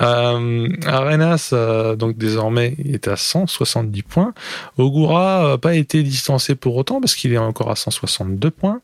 [0.00, 4.34] Euh, Arenas, euh, donc désormais, est à 170 points.
[4.78, 8.80] Ogura n'a pas été distancé pour autant parce qu'il est encore à 162 points.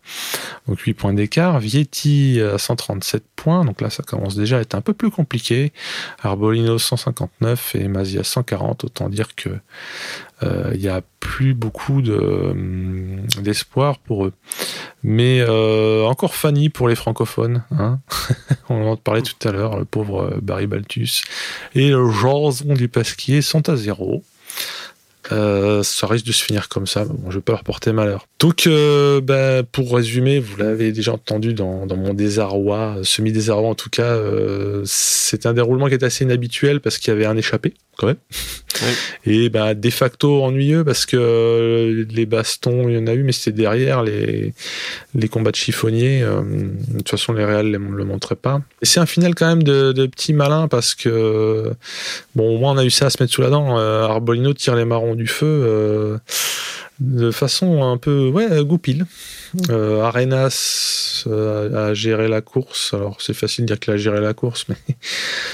[0.68, 1.58] Donc 8 points d'écart.
[1.58, 3.64] Vietti à 137 points.
[3.64, 5.72] Donc là, ça commence déjà à être un peu plus compliqué.
[6.22, 8.85] Arbolino 159 et Mazia 140.
[8.85, 9.50] Autant dire que
[10.74, 14.33] il y a plus beaucoup de, hum, d'espoir pour eux.
[15.02, 17.62] Mais euh, encore Fanny pour les francophones.
[17.70, 18.00] Hein
[18.68, 21.22] On en parlait tout à l'heure, le pauvre euh, Barry Baltus.
[21.74, 24.22] Et le Jason du Pasquier sont à zéro.
[25.33, 27.05] Euh, ça risque de se finir comme ça.
[27.05, 28.27] Bon, je vais pas leur porter malheur.
[28.38, 33.75] Donc, euh, bah, pour résumer, vous l'avez déjà entendu dans, dans mon désarroi, semi-désarroi en
[33.75, 37.37] tout cas, euh, c'est un déroulement qui est assez inhabituel parce qu'il y avait un
[37.37, 38.16] échappé, quand même.
[39.27, 43.33] Et bah, de facto ennuyeux parce que les bastons, il y en a eu, mais
[43.33, 44.55] c'était derrière les,
[45.14, 46.23] les combats de chiffonniers.
[46.23, 48.61] de toute façon, les réels ne le montraient pas.
[48.81, 51.73] Et c'est un final quand même de, de petit malin parce que,
[52.35, 53.77] bon, au moins on a eu ça à se mettre sous la dent.
[53.77, 56.18] Arbolino tire les marrons du feu euh,
[57.00, 59.04] de façon un peu, ouais, goupille.
[59.70, 62.94] Euh, Arenas euh, a géré la course.
[62.94, 64.76] Alors, c'est facile de dire qu'il a géré la course, mais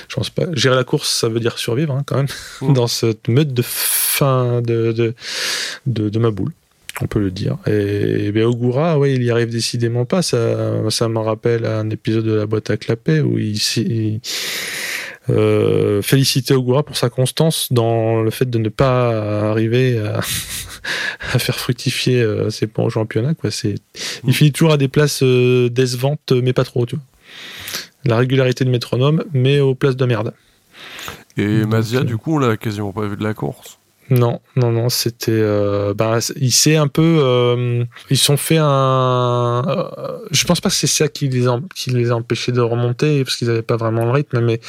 [0.09, 0.45] je pense pas.
[0.53, 2.27] Gérer la course, ça veut dire survivre hein, quand même
[2.61, 2.73] Mm.
[2.75, 5.15] dans cette meute de fin de, de,
[5.87, 6.53] de, de ma boule.
[7.01, 7.57] On peut le dire.
[7.69, 10.21] Et, ben, Ogura, ouais, il y arrive décidément pas.
[10.23, 14.21] Ça, ça me rappelle un épisode de la boîte à clapet où il, s'est- il
[15.31, 20.21] euh, félicitait Ogura pour sa constance dans le fait de ne pas arriver à,
[21.33, 23.35] à faire fructifier euh, ses points au championnat.
[23.35, 23.51] Quoi.
[23.51, 23.77] C'est,
[24.27, 26.87] il finit toujours à des places euh, décevantes, mais pas trop.
[26.87, 27.05] Tu vois.
[28.05, 30.33] La régularité de métronome, mais aux places de merde.
[31.37, 33.79] Et Mazia, euh, du coup, on l'a quasiment pas vu de la course.
[34.11, 35.33] Non, non, non, c'était.
[35.33, 37.19] Euh, ben, il s'est un peu.
[37.23, 39.63] Euh, ils sont fait un.
[39.67, 42.61] euh, je pense pas que c'est ça qui les, a, qui les a empêchés de
[42.63, 44.61] remonter parce qu'ils n'avaient pas vraiment le rythme, mais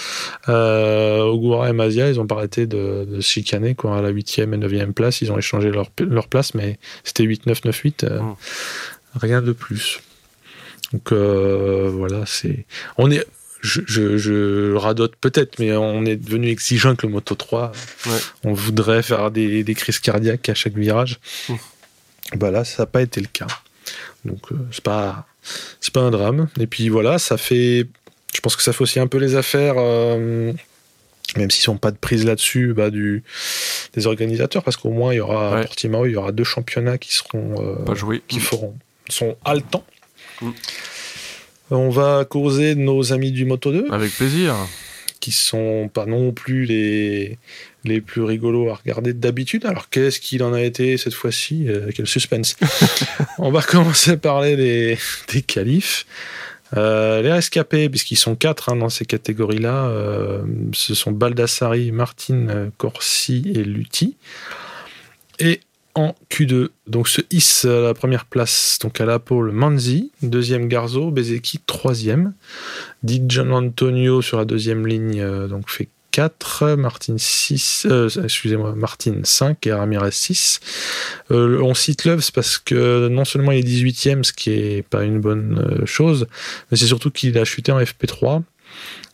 [0.49, 3.97] euh, Ogura et Mazia, ils ont pas arrêté de, de se chicaner quoi.
[3.97, 7.63] À la 8e et 9e place, ils ont échangé leur, leur place, mais c'était 8-9,
[7.63, 8.03] 9-8.
[8.05, 8.35] euh, Mm.
[9.15, 10.01] Rien de plus.
[10.93, 12.65] Donc euh, voilà, c'est.
[12.97, 13.25] On est.
[13.61, 17.71] Je, je, je radote peut-être, mais on est devenu exigeant que le Moto 3
[18.43, 21.19] on voudrait faire des, des crises cardiaques à chaque virage.
[21.49, 21.55] Mmh.
[22.35, 23.47] Bah là, ça n'a pas été le cas.
[24.23, 25.27] Donc, euh, c'est pas,
[25.81, 26.47] c'est pas un drame.
[26.59, 27.87] Et puis voilà, ça fait.
[28.33, 30.53] Je pense que ça fait aussi un peu les affaires, euh,
[31.35, 33.23] même s'ils n'ont pas de prise là-dessus, bah, du,
[33.95, 35.65] des organisateurs, parce qu'au moins, il y aura à Ouais.
[35.65, 37.55] Portimao, il y aura deux championnats qui seront.
[37.59, 38.21] euh, Pas joué.
[38.27, 38.77] qui feront,
[39.09, 39.85] sont haletants.
[40.41, 40.51] Mm.
[41.71, 44.55] On va causer de nos amis du Moto 2 Avec plaisir.
[45.19, 47.37] qui sont pas non plus les,
[47.83, 49.65] les plus rigolos à regarder d'habitude.
[49.65, 52.55] Alors qu'est-ce qu'il en a été cette fois-ci Euh, Quel suspense
[53.37, 54.97] On va commencer à parler des,
[55.33, 56.05] des qualifs.
[56.77, 62.47] Euh, les rescapés, puisqu'ils sont quatre hein, dans ces catégories-là, euh, ce sont Baldassari, Martin,
[62.49, 64.15] euh, Corsi et Lutti.
[65.39, 65.61] Et
[65.95, 70.67] en Q2, donc se hisse à la première place, donc à la pole Manzi, deuxième
[70.67, 72.33] Garzo, Bezeki, troisième.
[73.03, 79.15] Di Antonio sur la deuxième ligne, euh, donc fait 4, Martin 6, euh, excusez-moi, Martin
[79.23, 80.59] 5 et Ramirez 6.
[81.31, 85.03] Euh, on cite Loves parce que non seulement il est 18ème, ce qui est pas
[85.03, 86.27] une bonne chose,
[86.69, 88.43] mais c'est surtout qu'il a chuté en FP3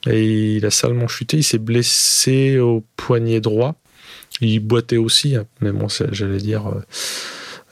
[0.07, 3.75] et il a salement chuté, il s'est blessé au poignet droit.
[4.41, 6.67] Il boitait aussi, mais bon, j'allais dire,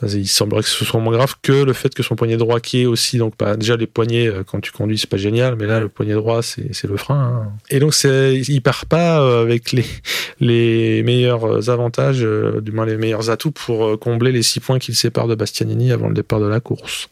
[0.03, 2.59] euh, il semblerait que ce soit moins grave que le fait que son poignet droit
[2.59, 5.55] qui est aussi donc pas déjà les poignets euh, quand tu conduis c'est pas génial
[5.55, 7.51] mais là le poignet droit c'est le frein hein.
[7.69, 9.85] et donc c'est il part pas euh, avec les
[10.39, 12.21] les meilleurs avantages
[12.61, 16.07] du moins les meilleurs atouts pour combler les six points qu'il sépare de Bastianini avant
[16.07, 17.09] le départ de la course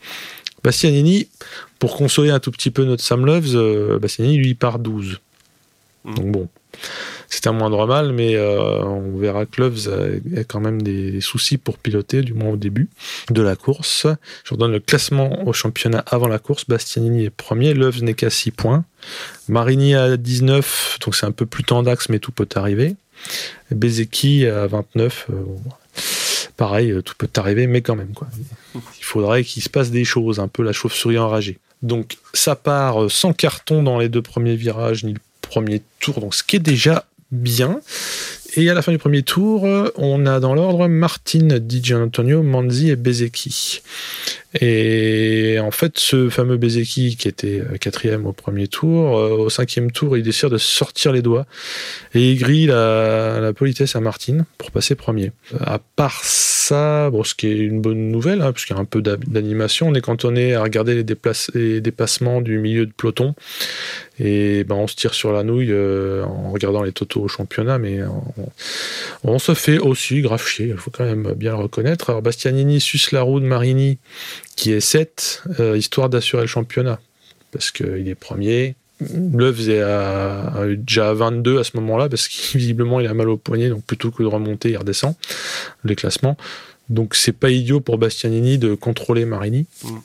[0.63, 1.29] Bastianini
[1.79, 5.19] pour consoler un tout petit peu notre Sam Loves Bastianini lui il part 12
[6.03, 6.13] Mm.
[6.15, 6.47] donc bon
[7.31, 11.57] c'est un moindre mal, mais euh, on verra que Loves a, quand même des soucis
[11.57, 12.89] pour piloter, du moins au début
[13.29, 14.05] de la course.
[14.43, 16.65] Je vous donne le classement au championnat avant la course.
[16.67, 18.83] Bastianini est premier, Loves n'est qu'à 6 points.
[19.47, 22.95] Marini à 19, donc c'est un peu plus tendax, mais tout peut arriver.
[23.71, 25.27] Bezeki à 29.
[25.29, 25.35] euh,
[26.57, 28.11] pareil, euh, tout peut arriver, mais quand même.
[28.13, 28.27] Quoi.
[28.75, 31.59] Il faudrait qu'il se passe des choses, un peu la chauve-souris enragée.
[31.81, 36.35] Donc ça part sans carton dans les deux premiers virages ni le premier tour, donc
[36.35, 37.79] ce qui est déjà bien.
[38.55, 39.65] Et à la fin du premier tour,
[39.95, 43.81] on a dans l'ordre Martin, Di Gianantonio, Manzi et Bezeki.
[44.59, 49.49] Et en fait, ce fameux Bezeki qui était euh, quatrième au premier tour, euh, au
[49.49, 51.45] cinquième tour, il décide de sortir les doigts
[52.13, 55.31] et il grille la, politesse à Martin pour passer premier.
[55.59, 58.85] À part ça, bon, ce qui est une bonne nouvelle, hein, puisqu'il y a un
[58.85, 61.05] peu d'a- d'animation, on est cantonné à regarder les,
[61.53, 63.35] les dépassements du milieu de peloton.
[64.19, 67.79] Et ben, on se tire sur la nouille euh, en regardant les totaux au championnat,
[67.79, 68.51] mais on,
[69.23, 72.09] on se fait aussi grave il faut quand même bien le reconnaître.
[72.09, 73.97] Alors Bastianini suce la roue de Marini,
[74.55, 76.99] qui est 7, euh, histoire d'assurer le championnat,
[77.51, 78.75] parce qu'il est premier.
[78.99, 83.13] Loews est à, à- déjà à 22 à ce moment-là, parce qu'il visiblement il a
[83.13, 85.15] mal au poignet, donc plutôt que de remonter, il redescend
[85.83, 86.37] les classements.
[86.89, 89.97] Donc c'est pas idiot pour Bastianini de contrôler Marini, Mm.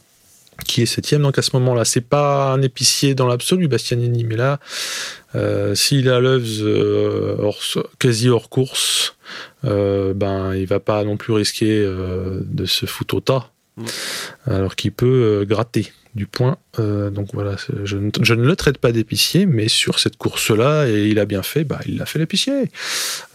[0.64, 1.20] qui est septième.
[1.22, 4.60] Donc à ce moment-là, c'est pas un épicier dans l'absolu, Bastianini, mais là,
[5.34, 7.50] euh, s'il a Loews euh,
[7.98, 9.16] quasi hors course,
[9.66, 13.50] euh, ben il va pas non plus risquer de se foutre au tas.
[14.46, 16.58] Alors qu'il peut euh, gratter du point.
[16.78, 21.18] Euh, donc voilà, je ne, le traite pas d'épicier, mais sur cette course-là, et il
[21.18, 22.70] a bien fait, bah, il a fait l'épicier.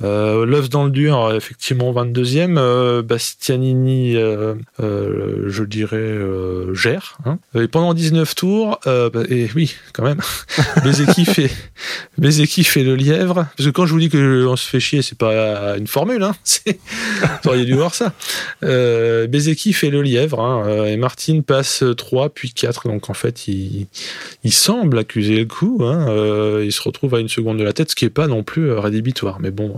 [0.03, 2.57] Euh, L'œuf dans le dur, effectivement 22e.
[2.57, 6.17] Euh, Bastianini, je dirais,
[6.73, 7.17] gère.
[7.25, 7.39] hein.
[7.55, 10.21] Et pendant 19 tours, bah, et oui, quand même,
[10.83, 13.47] Bezeki fait, fait le lièvre.
[13.57, 16.23] Parce que quand je vous dis que on se fait chier, c'est pas une formule,
[16.23, 16.35] hein.
[17.43, 18.13] Vous auriez dû voir ça.
[18.61, 22.87] Bezeki fait le lièvre, hein, et Martin passe 3 puis 4.
[22.87, 23.87] Donc en fait, il,
[24.51, 25.79] semble accuser le coup.
[25.81, 28.27] Hein, euh, il se retrouve à une seconde de la tête, ce qui est pas
[28.27, 29.39] non plus euh, rédhibitoire.
[29.39, 29.75] Mais bon,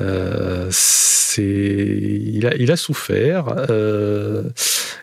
[0.00, 0.70] euh,
[1.38, 3.48] il a, il a souffert.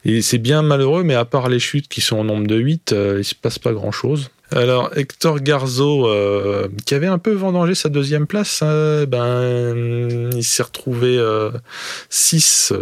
[0.05, 2.93] et c'est bien malheureux, mais à part les chutes qui sont au nombre de 8,
[2.93, 4.29] euh, il se passe pas grand-chose.
[4.51, 10.43] Alors Hector Garzo, euh, qui avait un peu vendangé sa deuxième place, euh, ben il
[10.43, 11.19] s'est retrouvé
[12.09, 12.73] 6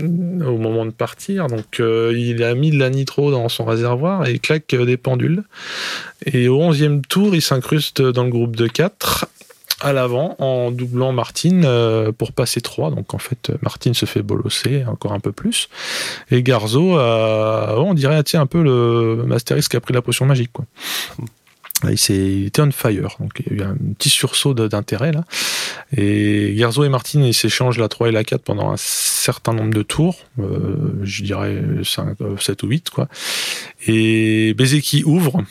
[0.00, 4.26] au moment de partir, donc euh, il a mis de la nitro dans son réservoir
[4.26, 5.44] et claque euh, des pendules.
[6.26, 9.26] Et au 11e tour, il s'incruste dans le groupe de 4
[9.82, 12.90] à l'avant en doublant Martin euh, pour passer 3.
[12.90, 15.68] Donc en fait, Martin se fait bolosser encore un peu plus.
[16.30, 20.24] Et Garzo, a, on dirait, tiens, un peu le Masterix qui a pris la potion
[20.24, 20.52] magique.
[20.52, 20.64] Quoi.
[21.84, 25.24] Il, il était on fire, donc il y a eu un petit sursaut d'intérêt là.
[25.96, 29.74] Et Garzo et Martin, ils s'échangent la 3 et la 4 pendant un certain nombre
[29.74, 33.08] de tours, euh, je dirais 5, 7 ou 8 quoi.
[33.88, 35.42] Et Bezeki ouvre,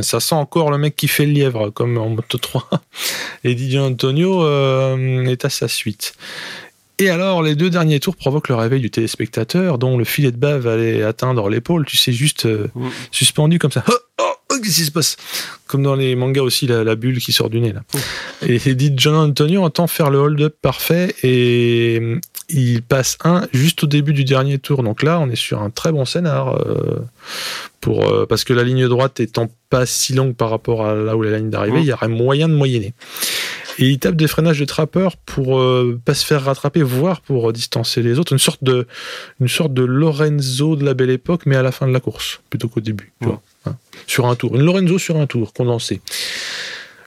[0.00, 2.68] ça sent encore le mec qui fait le lièvre, comme en Moto 3.
[3.44, 6.14] Et Didier Antonio euh, est à sa suite.
[7.00, 10.36] Et alors, les deux derniers tours provoquent le réveil du téléspectateur, dont le filet de
[10.36, 12.88] bave allait atteindre l'épaule, tu sais, juste euh, Mm.
[13.12, 13.84] suspendu comme ça.
[13.88, 15.16] Oh, oh, oh, qu'est-ce qui se passe?
[15.68, 17.82] Comme dans les mangas aussi, la, la bulle qui sort du nez, là.
[18.42, 22.02] Et dit John Antonio entend faire le hold-up parfait et
[22.48, 24.82] il passe un juste au début du dernier tour.
[24.82, 26.54] Donc là, on est sur un très bon scénar.
[26.56, 26.98] euh,
[27.80, 31.16] pour, euh, parce que la ligne droite étant pas si longue par rapport à là
[31.16, 31.82] où la ligne d'arrivée, Mm.
[31.82, 32.92] il y aurait moyen de moyenner.
[33.78, 37.48] Et il tape des freinages de trappeur pour euh, pas se faire rattraper, voire pour
[37.48, 38.32] euh, distancer les autres.
[38.32, 38.88] Une sorte de,
[39.40, 42.40] une sorte de Lorenzo de la belle époque, mais à la fin de la course,
[42.50, 43.12] plutôt qu'au début.
[43.20, 43.30] tu Mm.
[43.30, 43.76] vois, hein.
[44.08, 44.56] sur un tour.
[44.56, 46.00] Une Lorenzo sur un tour, condensé.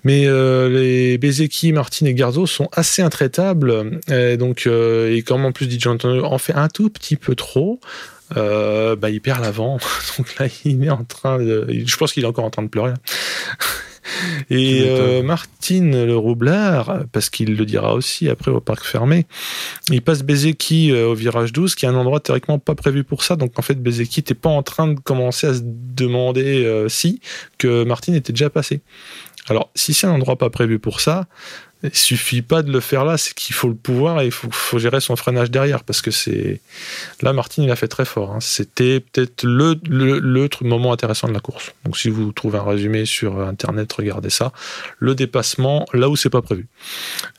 [0.04, 4.00] Mais euh, les Bezeki, Martin et Garzo sont assez intraitables.
[4.08, 7.36] Et donc, euh, et comme en plus Di Antonio en fait un tout petit peu
[7.36, 7.80] trop,
[8.38, 9.78] euh, bah, il perd l'avant.
[10.18, 11.68] Donc là, il est en train de.
[11.86, 12.94] Je pense qu'il est encore en train de pleurer.
[14.50, 19.26] Et euh, Martine le roublard, parce qu'il le dira aussi après au parc fermé,
[19.90, 23.24] il passe Bezeki euh, au virage 12, qui est un endroit théoriquement pas prévu pour
[23.24, 23.36] ça.
[23.36, 27.22] Donc en fait, Bezeki n'était pas en train de commencer à se demander euh, si
[27.58, 28.82] que Martine était déjà passé.
[29.50, 31.28] Alors, si c'est un endroit pas prévu pour ça,
[31.84, 34.78] il suffit pas de le faire là, c'est qu'il faut le pouvoir et il faut,
[34.78, 36.62] gérer son freinage derrière parce que c'est
[37.22, 38.32] là Martin il a fait très fort.
[38.32, 38.40] hein.
[38.40, 41.74] C'était peut-être le, le, moment intéressant de la course.
[41.86, 44.52] Donc si vous trouvez un résumé sur internet, regardez ça.
[45.00, 46.68] Le dépassement là où c'est pas prévu.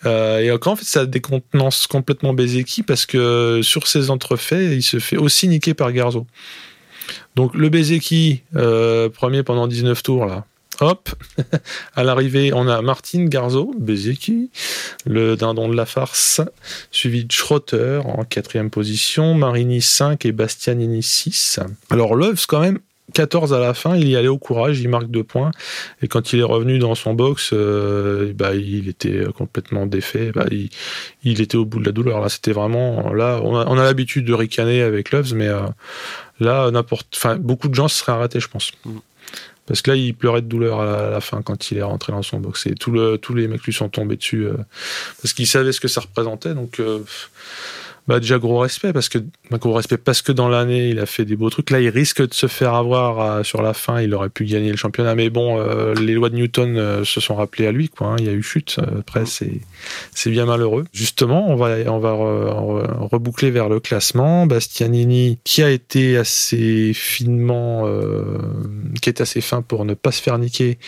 [0.06, 4.82] Euh, et encore en fait ça décontenance complètement Bezeki parce que sur ses entrefaits il
[4.82, 6.26] se fait aussi niquer par Garzo.
[7.36, 10.44] Donc le Bezeki euh, premier pendant 19 tours là.
[10.80, 11.10] Hop,
[11.94, 14.50] à l'arrivée, on a Martin Garzo, Bezeki,
[15.04, 16.40] le dindon de la farce,
[16.90, 21.60] suivi de Schrotter en quatrième position, Marini 5 et Bastianini 6.
[21.90, 22.78] Alors Loves quand même
[23.12, 25.50] 14 à la fin, il y allait au courage, il marque deux points.
[26.00, 30.32] Et quand il est revenu dans son box, euh, bah, il était complètement défait.
[30.32, 30.46] Bah,
[31.22, 32.20] il, était au bout de la douleur.
[32.20, 33.12] Là, c'était vraiment.
[33.12, 35.60] Là, on a, l'habitude de ricaner avec Loves, mais euh,
[36.40, 37.18] là, n'importe.
[37.38, 38.72] Beaucoup de gens se seraient arrêtés, je pense.
[39.66, 42.22] Parce que là, il pleurait de douleur à la, fin quand il est rentré dans
[42.22, 42.66] son box.
[42.66, 44.56] Et tous les mecs lui sont tombés dessus euh,
[45.22, 46.54] parce qu'ils savaient ce que ça représentait.
[46.54, 46.80] Donc,
[48.08, 49.18] bah déjà gros respect parce que
[49.50, 51.70] bah, gros respect parce que dans l'année il a fait des beaux trucs.
[51.70, 54.00] Là il risque de se faire avoir euh, sur la fin.
[54.00, 55.14] Il aurait pu gagner le championnat.
[55.14, 58.16] Mais bon euh, les lois de Newton euh, se sont rappelées à lui quoi hein.
[58.18, 59.60] il y a eu chute après c'est
[60.12, 60.84] c'est bien malheureux.
[60.92, 64.46] Justement on va on va reboucler vers le classement.
[64.46, 67.86] Bastianini qui a été assez finement
[69.00, 70.78] qui est assez fin pour ne pas se faire niquer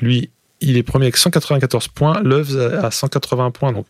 [0.00, 2.22] lui il est premier avec 194 points.
[2.22, 3.86] Loves à 180 points donc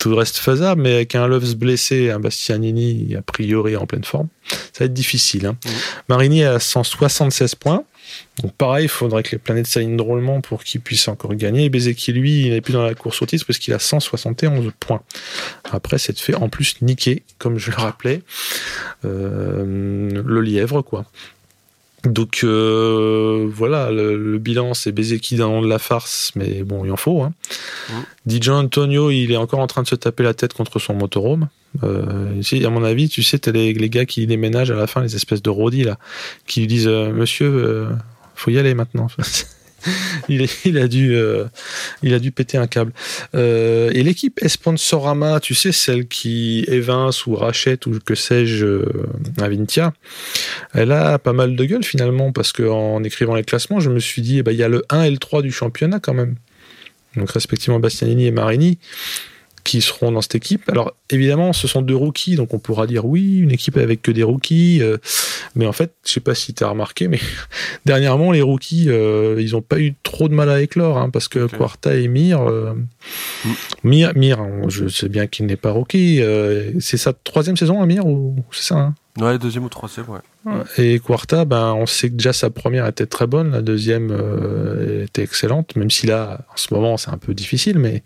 [0.00, 4.28] tout reste faisable, mais avec un Loves blessé, un Bastianini a priori en pleine forme,
[4.48, 5.44] ça va être difficile.
[5.44, 5.56] Hein.
[5.64, 5.68] Mmh.
[6.08, 7.84] Marini a 176 points.
[8.42, 11.66] Donc pareil, il faudrait que les planètes s'alignent drôlement pour qu'il puisse encore gagner.
[11.66, 14.72] Et qui lui, il n'est plus dans la course au titre parce qu'il a 171
[14.80, 15.02] points.
[15.70, 18.22] Après, c'est fait en plus niquer, comme je le rappelais,
[19.04, 21.04] euh, le lièvre, quoi.
[22.04, 27.22] Donc euh, voilà, le, bilan c'est Bezeki de la farce, mais bon, il en faut.
[27.22, 27.32] Hein.
[28.26, 31.48] DJ Antonio, il est encore en train de se taper la tête contre son motorhome.
[31.84, 34.86] Euh, ici, à mon avis, tu sais, t'as les, les gars qui déménagent à la
[34.86, 35.98] fin, les espèces de rodis là,
[36.46, 37.90] qui lui disent euh, Monsieur, euh,
[38.34, 39.08] faut y aller maintenant.
[40.28, 41.44] il, a dû, euh,
[42.02, 42.92] il a dû péter un câble.
[43.34, 49.08] Euh, et l'équipe Esponsorama, tu sais, celle qui évince ou rachète ou que sais-je euh,
[49.40, 49.92] Avintia,
[50.74, 54.22] elle a pas mal de gueule finalement parce qu'en écrivant les classements, je me suis
[54.22, 56.36] dit, eh ben, il y a le 1 et le 3 du championnat quand même.
[57.16, 58.78] Donc respectivement Bastianini et Marini
[59.64, 60.68] qui seront dans cette équipe.
[60.68, 64.10] Alors évidemment, ce sont deux rookies, donc on pourra dire oui, une équipe avec que
[64.10, 64.80] des rookies.
[64.82, 64.96] Euh,
[65.54, 67.20] mais en fait, je sais pas si tu as remarqué, mais
[67.84, 71.28] dernièrement, les rookies, euh, ils ont pas eu trop de mal à éclore, hein, parce
[71.28, 72.74] que Quarta et Mir, euh,
[73.44, 73.50] mm.
[73.84, 76.20] Mir, Mir, hein, je sais bien qu'il n'est pas rookie.
[76.80, 78.94] c'est sa troisième saison à Mir ou c'est ça hein?
[79.20, 80.20] Ouais, deuxième ou troisième, ouais.
[80.78, 85.04] Et Quarta, ben, on sait que déjà sa première était très bonne, la deuxième euh,
[85.04, 88.02] était excellente, même si là, en ce moment, c'est un peu difficile, mais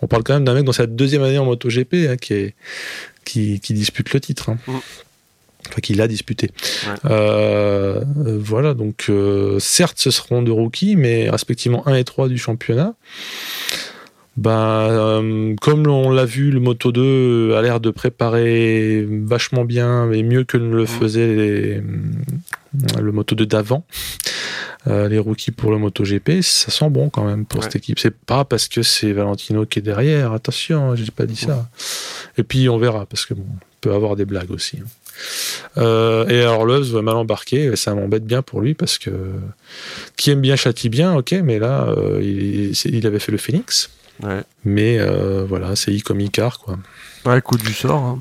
[0.00, 2.54] on parle quand même d'un mec dans sa deuxième année en MotoGP hein, qui, est,
[3.24, 4.50] qui, qui, dispute le titre.
[4.50, 4.58] Hein.
[4.66, 4.76] Mm.
[5.68, 6.50] Enfin, qui l'a disputé.
[7.04, 8.02] Euh,
[8.38, 12.94] voilà, donc euh, certes, ce seront deux rookies, mais respectivement 1 et 3 du championnat.
[14.38, 20.22] Ben, comme on l'a vu, le Moto 2 a l'air de préparer vachement bien, mais
[20.22, 21.82] mieux que ne le faisait
[23.00, 23.84] le Moto 2 d'avant.
[24.86, 27.98] Euh, les rookies pour le Moto GP, ça sent bon quand même pour cette équipe.
[27.98, 31.68] C'est pas parce que c'est Valentino qui est derrière, attention, j'ai pas dit ça.
[32.38, 34.78] Et puis on verra, parce que bon, on peut avoir des blagues aussi.
[34.80, 34.86] Hein.
[35.78, 39.10] Euh, et alors Loves va mal embarquer, ça m'embête bien pour lui parce que
[40.16, 43.90] qui aime bien châtie bien, ok, mais là il, il, avait fait le Phoenix.
[44.64, 46.78] Mais euh, voilà, c'est I comme Icar, quoi.
[47.24, 48.02] Ouais, coup du sort.
[48.02, 48.18] Hein.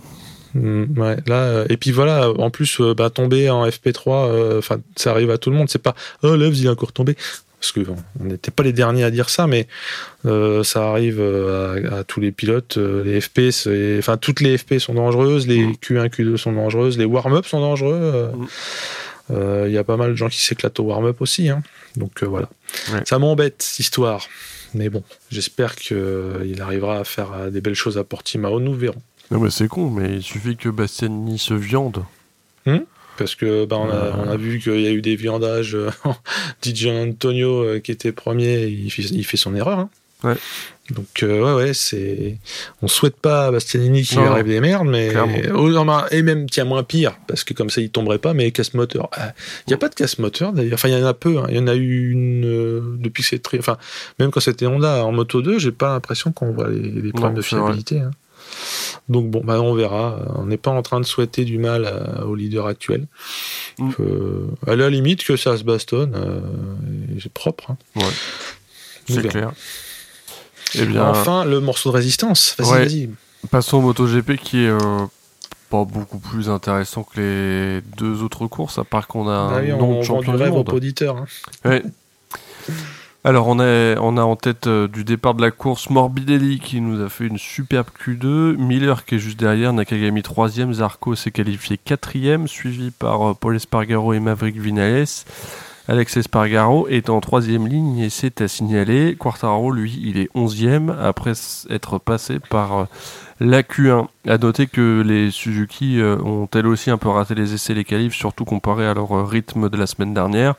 [0.54, 4.78] Mm, ouais, là, euh, et puis voilà, en plus, euh, bah, tomber en FP3, enfin,
[4.96, 5.70] ça arrive à tout le monde.
[5.70, 7.16] C'est pas, oh, Loves, il est encore tombé.
[7.60, 7.80] Parce que
[8.20, 9.68] on n'était pas les derniers à dire ça, mais
[10.24, 12.78] ça arrive à, tous les pilotes.
[12.78, 13.50] les FP,
[13.98, 16.06] enfin, toutes les FP sont dangereuses, les Q1, mm.
[16.06, 18.32] Q2 sont dangereuses, les warm-up sont dangereux.
[19.32, 19.36] Mm.
[19.66, 21.50] Il y a pas mal de gens qui s'éclatent au warm-up aussi.
[21.50, 21.64] Hein.
[21.96, 22.48] Donc voilà.
[23.06, 24.28] Ça m'embête, cette histoire.
[24.78, 29.02] Mais bon, j'espère qu'il arrivera à faire euh, des belles choses à Portimao, nous verrons.
[29.32, 32.06] Non mais c'est con, mais il suffit que Bastiani se viande.
[32.66, 32.80] Hmm?
[33.18, 34.12] Parce que bah, on, a, euh.
[34.16, 35.76] on, a, vu qu'il y a eu des viandages.
[35.76, 35.90] Euh,
[36.64, 39.80] DJ Antonio, qui était premier, il fait, il fait son erreur.
[39.80, 39.90] Hein.
[40.24, 40.36] Ouais.
[40.92, 42.38] Donc euh, ouais ouais c'est
[42.82, 45.12] on souhaite pas à Bastianini qu'il arrive des merdes mais
[46.12, 49.10] et même tiens moins pire parce que comme ça il tomberait pas mais casse moteur
[49.14, 49.34] ah,
[49.68, 51.48] il y a pas de casse moteur d'ailleurs enfin il y en a peu hein.
[51.50, 53.78] il y en a eu une euh, depuis que c'est très enfin
[54.20, 57.42] même quand c'était Honda en moto 2 j'ai pas l'impression qu'on voit les, problèmes de
[57.42, 58.12] fiabilité hein.
[59.10, 62.34] donc bon bah on verra on n'est pas en train de souhaiter du mal au
[62.34, 63.08] leader actuel
[63.80, 63.92] mm.
[64.68, 66.40] à la limite que ça se bastonne euh,
[67.22, 67.78] c'est propre hein.
[67.98, 68.04] ouais.
[69.10, 69.52] c'est clair
[70.76, 72.56] eh bien, enfin, le morceau de résistance.
[72.58, 73.10] Vas-y, vas-y.
[73.52, 75.06] Passons au MotoGP qui est euh,
[75.70, 79.62] pas beaucoup plus intéressant que les deux autres courses, à part qu'on a un ah
[79.78, 80.70] nom de champion du, monde.
[80.74, 81.18] Auditeur,
[81.66, 81.82] hein.
[83.24, 86.80] Alors on, est, on a en tête euh, du départ de la course Morbidelli qui
[86.80, 91.32] nous a fait une superbe Q2, Miller qui est juste derrière, Nakagami 3ème, Zarco s'est
[91.32, 95.08] qualifié 4ème, suivi par euh, Paul Espargaro et Maverick Vinales.
[95.90, 99.16] Alex Espargaro est en troisième ligne et c'est à signaler.
[99.18, 101.32] Quartaro, lui, il est onzième après
[101.70, 102.88] être passé par
[103.40, 104.08] la Q1.
[104.28, 107.86] À noter que les Suzuki euh, ont elles aussi un peu raté les essais les
[107.86, 110.56] qualifs, surtout comparé à leur euh, rythme de la semaine dernière.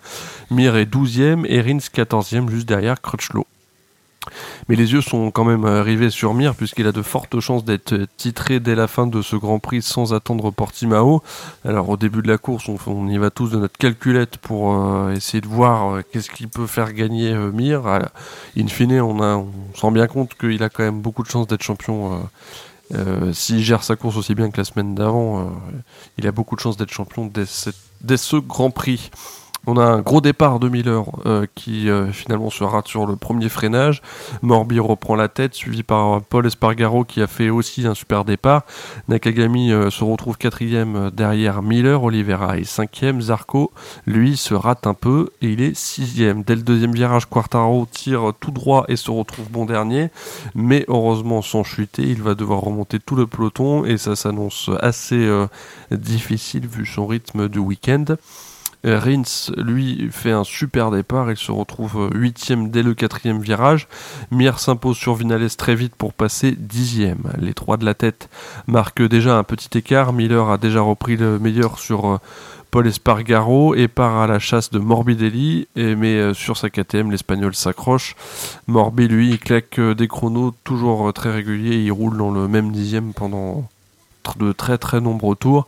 [0.51, 3.47] Mir est 12e et Rins 14e, juste derrière Crutchlow.
[4.69, 7.95] Mais les yeux sont quand même arrivés sur Mir puisqu'il a de fortes chances d'être
[8.16, 11.23] titré dès la fin de ce Grand Prix sans attendre Portimao.
[11.64, 15.12] Alors au début de la course, on, y va tous de notre calculette pour euh,
[15.12, 17.87] essayer de voir qu'est-ce qui peut faire gagner Mir.
[18.57, 21.29] in fine, on, a, on se rend bien compte qu'il a quand même beaucoup de
[21.29, 22.21] chances d'être champion
[22.95, 25.45] euh, s'il gère sa course aussi bien que la semaine d'avant, euh,
[26.16, 27.45] il a beaucoup de chances d'être champion dès,
[28.16, 29.11] ce Grand Prix.
[29.66, 33.16] On a un gros départ de Miller euh, qui euh, finalement se rate sur le
[33.16, 34.02] premier freinage.
[34.42, 38.62] Morbi reprend la tête, suivi par Paul Espargaro qui a fait aussi un super départ.
[39.09, 42.02] Nakagami euh, se retrouve quatrième derrière Miller.
[42.02, 43.20] Oliveira est cinquième.
[43.20, 43.72] Zarco,
[44.06, 46.44] lui, se rate un peu et il est sixième.
[46.44, 50.11] Dès le deuxième virage, Quartaro tire tout droit et se retrouve bon dernier.
[50.54, 55.28] Mais heureusement, sans chuter, il va devoir remonter tout le peloton et ça s'annonce assez
[55.90, 58.04] difficile vu son rythme du week-end.
[58.85, 61.31] Euh, Rins, lui, fait un super départ.
[61.31, 63.89] Il se retrouve huitième dès le quatrième virage.
[64.31, 67.33] Mir s'impose sur Vinales très vite pour passer dixième.
[67.39, 68.29] Les trois de la tête
[68.66, 70.12] marquent déjà un petit écart.
[70.12, 72.18] Miller a déjà repris le meilleur sur euh,
[72.70, 75.66] Paul Espargaro et part à la chasse de Morbidelli.
[75.74, 78.14] mais euh, sur sa KTM, l'Espagnol s'accroche.
[78.68, 81.83] Morbi, lui, claque des chronos toujours très réguliers.
[81.83, 83.68] Il roule dans le même dixième pendant
[84.37, 85.66] de très très nombreux tours.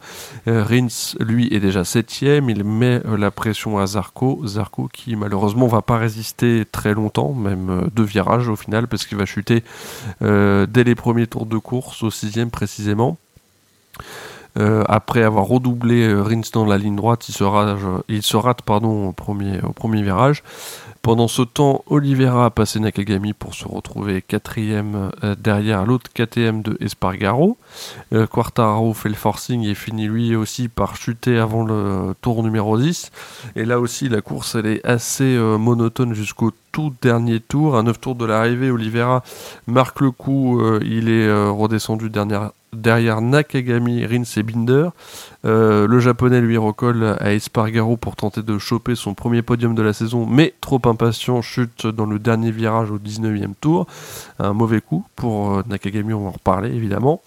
[0.49, 2.51] Euh, Rins, lui, est déjà septième.
[2.51, 4.43] Il met euh, la pression à Zarco.
[4.47, 9.07] Zarco qui malheureusement va pas résister très longtemps, même euh, deux virages au final, parce
[9.07, 9.63] qu'il va chuter
[10.21, 13.17] dès les premiers tours de course, au sixième précisément.
[14.57, 17.35] après avoir redoublé Rins dans la ligne droite, il
[18.23, 20.43] se rate, pardon, au premier virage.
[21.03, 26.61] Pendant ce temps, Oliveira a passé Nakagami pour se retrouver quatrième euh, derrière l'autre KTM
[26.61, 27.57] de Espargaro.
[28.13, 32.77] Euh, Quartaro fait le forcing et finit lui aussi par chuter avant le tour numéro
[32.77, 33.13] 10.
[33.57, 37.79] Et là aussi, la course elle est assez euh, monotone jusqu'au tout dernier tour.
[37.79, 39.23] À 9 tours de l'arrivée, Oliveira
[39.67, 40.63] marque le coup.
[40.83, 44.89] il est redescendu dernière, derrière Nakagami, Rins et Binder.
[45.45, 49.83] Euh, le japonais lui recolle à Espargaro pour tenter de choper son premier podium de
[49.83, 53.87] la saison, mais trop impatient, chute dans le dernier virage au 19e tour.
[54.39, 57.23] Un mauvais coup pour euh, Nakagami, on va en reparler évidemment.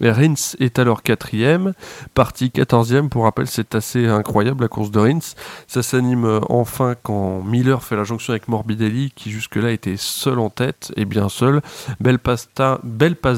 [0.00, 1.72] Rins est alors quatrième,
[2.14, 3.08] parti quatorzième.
[3.08, 5.34] Pour rappel, c'est assez incroyable la course de Rins.
[5.66, 10.38] Ça s'anime euh, enfin quand Miller fait la jonction avec Morbidelli, qui jusque-là était seul
[10.38, 11.60] en tête, et bien seul.
[12.00, 12.48] Belle passe,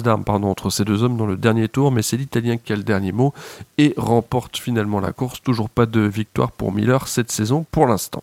[0.03, 2.83] d'armes entre ces deux hommes dans le dernier tour, mais c'est l'Italien qui a le
[2.83, 3.33] dernier mot
[3.79, 5.43] et remporte finalement la course.
[5.43, 8.23] Toujours pas de victoire pour Miller cette saison pour l'instant.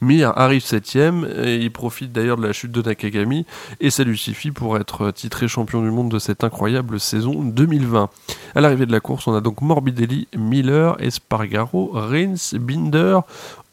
[0.00, 3.44] Mir arrive septième et il profite d'ailleurs de la chute de Nakagami
[3.80, 8.08] et ça lui suffit pour être titré champion du monde de cette incroyable saison 2020.
[8.54, 13.20] À l'arrivée de la course, on a donc Morbidelli, Miller, Espargaro, Rins, Binder,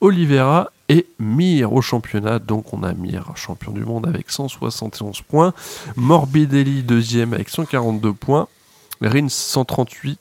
[0.01, 2.39] Oliveira et Mir au championnat.
[2.39, 5.53] Donc on a Mir champion du monde avec 171 points,
[5.95, 8.47] Morbidelli deuxième avec 142 points,
[9.01, 10.19] Rins 138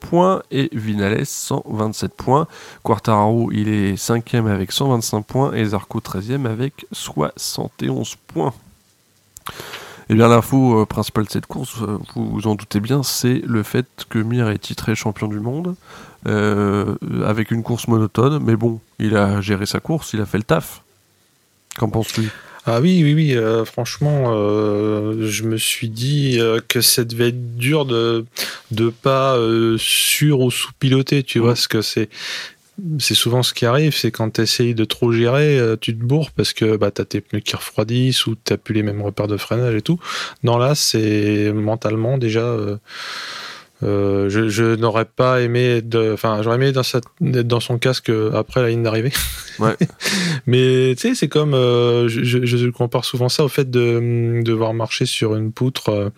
[0.00, 2.46] points et Vinales 127 points.
[2.82, 8.54] Quartararo il est 5ème avec 125 points et Zarco 13ème avec 71 points.
[10.10, 13.02] Et eh bien l'info euh, principale de cette course, euh, vous vous en doutez bien,
[13.02, 15.74] c'est le fait que Mir est titré champion du monde
[16.26, 16.96] euh,
[17.26, 18.42] avec une course monotone.
[18.42, 20.82] Mais bon, il a géré sa course, il a fait le taf.
[21.76, 22.30] Qu'en penses-tu?
[22.66, 23.34] Ah oui, oui, oui.
[23.34, 28.24] Euh, franchement, euh, je me suis dit euh, que ça devait être dur de
[28.70, 29.38] de pas
[29.78, 31.22] sur ou sous-piloter.
[31.22, 32.08] Tu vois, ce que c'est.
[33.00, 36.30] C'est souvent ce qui arrive, c'est quand tu essayes de trop gérer, tu te bourres
[36.30, 39.26] parce que bah, tu as tes pneus qui refroidissent ou tu plus les mêmes repères
[39.26, 39.98] de freinage et tout.
[40.44, 42.76] Non, là, c'est mentalement déjà euh,
[43.82, 48.68] je, je n'aurais pas aimé de, enfin, j'aurais aimé être dans, son casque après la
[48.68, 49.12] ligne d'arrivée.
[49.58, 49.76] Ouais.
[50.46, 54.74] Mais tu sais, c'est comme, euh, je, je, compare souvent ça au fait de devoir
[54.74, 55.90] marcher sur une poutre.
[55.90, 56.10] Euh,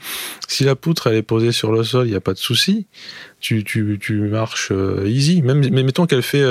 [0.48, 2.86] si la poutre elle est posée sur le sol, il n'y a pas de souci.
[3.40, 4.72] Tu, tu, tu marches
[5.06, 5.40] easy.
[5.42, 6.44] Même, mais mettons qu'elle fait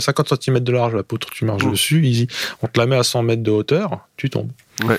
[0.00, 2.28] 50 cm de large la poutre, tu marches dessus easy.
[2.62, 4.50] On te la met à 100 mètres de hauteur, tu tombes.
[4.84, 4.98] Ouais.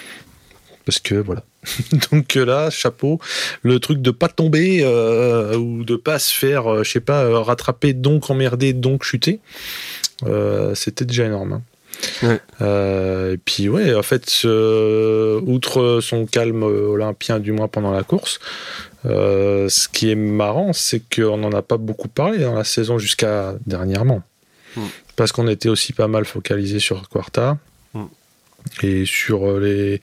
[0.86, 1.44] Parce que voilà.
[2.12, 3.20] Donc là, chapeau,
[3.64, 7.24] le truc de pas tomber euh, ou de pas se faire, euh, je sais pas,
[7.24, 9.40] euh, rattraper, donc emmerder, donc chuter,
[10.74, 11.62] c'était déjà énorme.
[12.22, 12.40] Hein.
[13.34, 18.40] et puis ouais, en fait, outre son calme olympien du moins pendant la course,
[19.04, 23.56] ce qui est marrant, c'est qu'on n'en a pas beaucoup parlé dans la saison jusqu'à
[23.66, 24.22] dernièrement.
[24.76, 24.88] Hmm.
[25.16, 27.58] parce qu'on était aussi pas mal focalisé sur Quarta.
[28.84, 30.02] Et sur euh, les,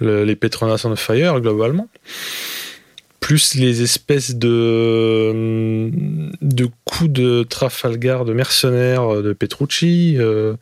[0.00, 1.88] le- les Petronas on Fire globalement.
[3.20, 5.90] Plus les espèces de,
[6.42, 10.54] de coups de Trafalgar, de mercenaires de Petrucci, euh,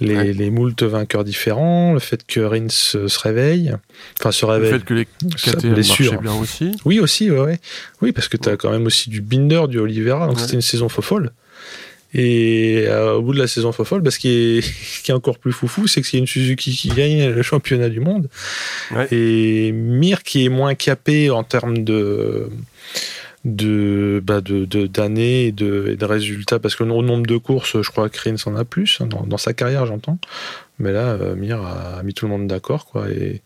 [0.00, 0.32] les, Ouais.
[0.32, 3.74] les moultes vainqueurs différents, le fait que Rins se réveille,
[4.18, 5.74] enfin se Le réveille, fait que les KTM
[6.22, 6.70] bien aussi.
[6.86, 7.60] oui, aussi, ouais, ouais.
[8.00, 10.62] Oui, parce que tu as quand même aussi du Binder, du Oliveira, donc c'était une
[10.62, 11.32] saison fofolle.
[12.14, 15.14] Et euh, au bout de la saison fofolle, bah, ce qui est, ce qui est
[15.14, 18.28] encore plus foufou, c'est que c'est une Suzuki qui gagne le championnat du monde.
[18.90, 19.08] Ouais.
[19.12, 22.48] Et Mir qui est moins capé en termes de
[23.44, 27.88] de bah d'années et de, et de résultats parce que au nombre de courses je
[27.88, 30.18] crois que Rins en a plus hein, dans, dans sa carrière j'entends
[30.80, 33.40] mais là euh, Mir a mis tout le monde d'accord quoi et,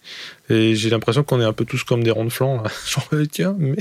[0.49, 3.55] et j'ai l'impression qu'on est un peu tous comme des ronds de flanc genre tiens
[3.59, 3.77] mais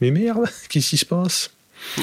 [0.00, 1.52] mais merde qu'est-ce qui se passe?
[1.96, 2.02] Mm.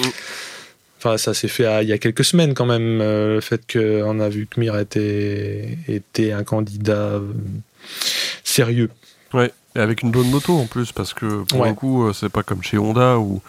[1.04, 3.62] Enfin ça s'est fait à- il y a quelques semaines quand même euh, le fait
[3.72, 7.32] qu'on a vu que Mir était était un candidat euh,
[8.44, 8.90] sérieux
[9.34, 11.70] Ouais, et avec une bonne moto en plus, parce que pour Ouais.
[11.70, 13.42] le coup, euh, c'est pas comme chez Honda où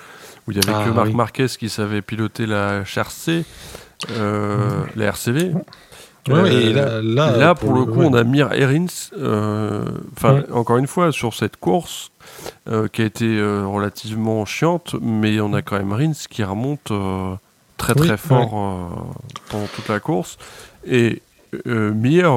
[0.47, 1.15] où il y avait Ah, que Marc oui.
[1.15, 2.83] Marquez qui savait piloter la
[4.11, 5.53] euh, la RCV.
[6.27, 7.01] Ouais, Euh, et là,
[7.37, 8.07] là, pour, le coup, ouais.
[8.11, 8.87] on a Mir Erins.
[10.17, 12.11] Enfin, encore une fois, sur cette course
[12.69, 16.91] euh, qui a été euh, relativement chiante, mais on a quand même Rins qui remonte
[16.91, 17.35] euh,
[17.77, 19.07] très très Oui, fort
[19.51, 20.39] pendant toute la course.
[20.87, 21.23] Et
[21.67, 22.29] Mir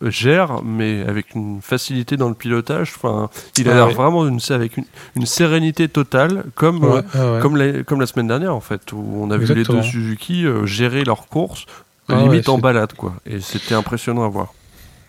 [0.00, 2.94] gère, mais avec une facilité dans le pilotage.
[2.96, 3.92] Enfin, il a Ah l'air ouais.
[3.94, 4.84] vraiment d'une- avec une,
[5.16, 7.02] une sérénité totale, comme, Ouais,
[7.42, 10.46] comme, la, comme la semaine dernière en fait, où on a vu les deux Suzuki
[10.64, 11.66] gérer leur course
[12.08, 13.12] Ah limite en balade quoi.
[13.26, 14.54] Et c'était impressionnant à voir.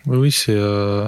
[0.06, 1.08] Oui, oui, c'est euh,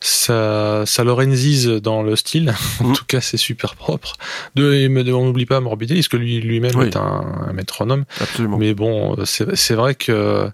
[0.00, 2.54] ça, ça Lorenzise dans le style.
[2.80, 2.92] en Mm.
[2.94, 4.14] tout cas, c'est super propre.
[4.54, 6.86] De, on n'oublie pas Morbidelli, parce que lui lui-même Oui.
[6.86, 8.04] est un, un métronome.
[8.20, 8.56] Absolument.
[8.58, 10.50] Mais bon, c'est c'est vrai que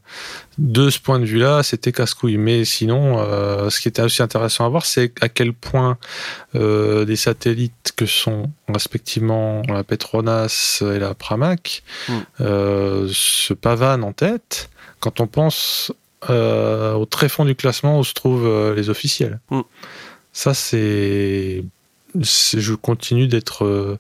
[0.59, 2.39] de ce point de vue-là, c'était casse-couille.
[2.39, 5.99] Mais sinon, euh, ce qui était aussi intéressant à voir, c'est à quel point
[6.55, 12.13] euh, des satellites que sont respectivement la Petronas et la Pramac Mm.
[12.41, 14.71] euh, se pavanent en tête
[15.01, 15.93] quand on pense
[16.31, 19.41] euh, au très fond du classement où se trouvent euh, les officiels.
[19.51, 19.61] Mm.
[20.33, 21.63] Ça, c'est
[22.19, 23.99] je continue d'être euh,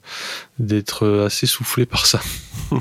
[0.59, 2.21] d'être assez soufflé par ça.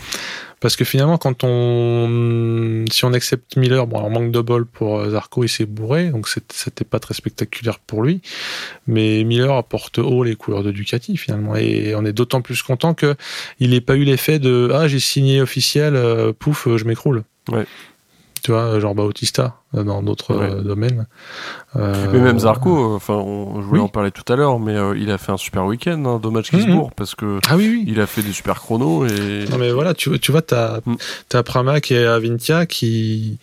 [0.62, 5.08] Parce que finalement, quand on, si on accepte Miller, bon, alors manque de bol pour
[5.10, 8.22] Zarco, il s'est bourré, donc c'était pas très spectaculaire pour lui.
[8.88, 12.94] Mais Miller apporte haut les couleurs de Ducati finalement, et on est d'autant plus content
[12.94, 13.16] que
[13.60, 16.02] il n'ait pas eu l'effet de ah j'ai signé officiel,
[16.40, 17.26] pouf, je m'écroule.
[17.52, 17.66] Ouais.
[18.46, 20.52] Tu vois, genre Bautista euh, dans d'autres Ouais.
[20.52, 21.08] euh, domaines.
[21.76, 23.86] Euh, Mais même Zarco, euh, enfin, on- je voulais oui.
[23.86, 26.06] en parler tout à l'heure, mais euh, il a fait un super week-end.
[26.06, 26.76] hein, dommage qu'il se Mhm.
[26.76, 27.86] bourre parce que Ah oui, oui.
[27.88, 30.96] il a fait des super chronos et Non mais voilà, tu, tu vois, t'as Mm.
[31.34, 33.39] as Pramac et Avintia qui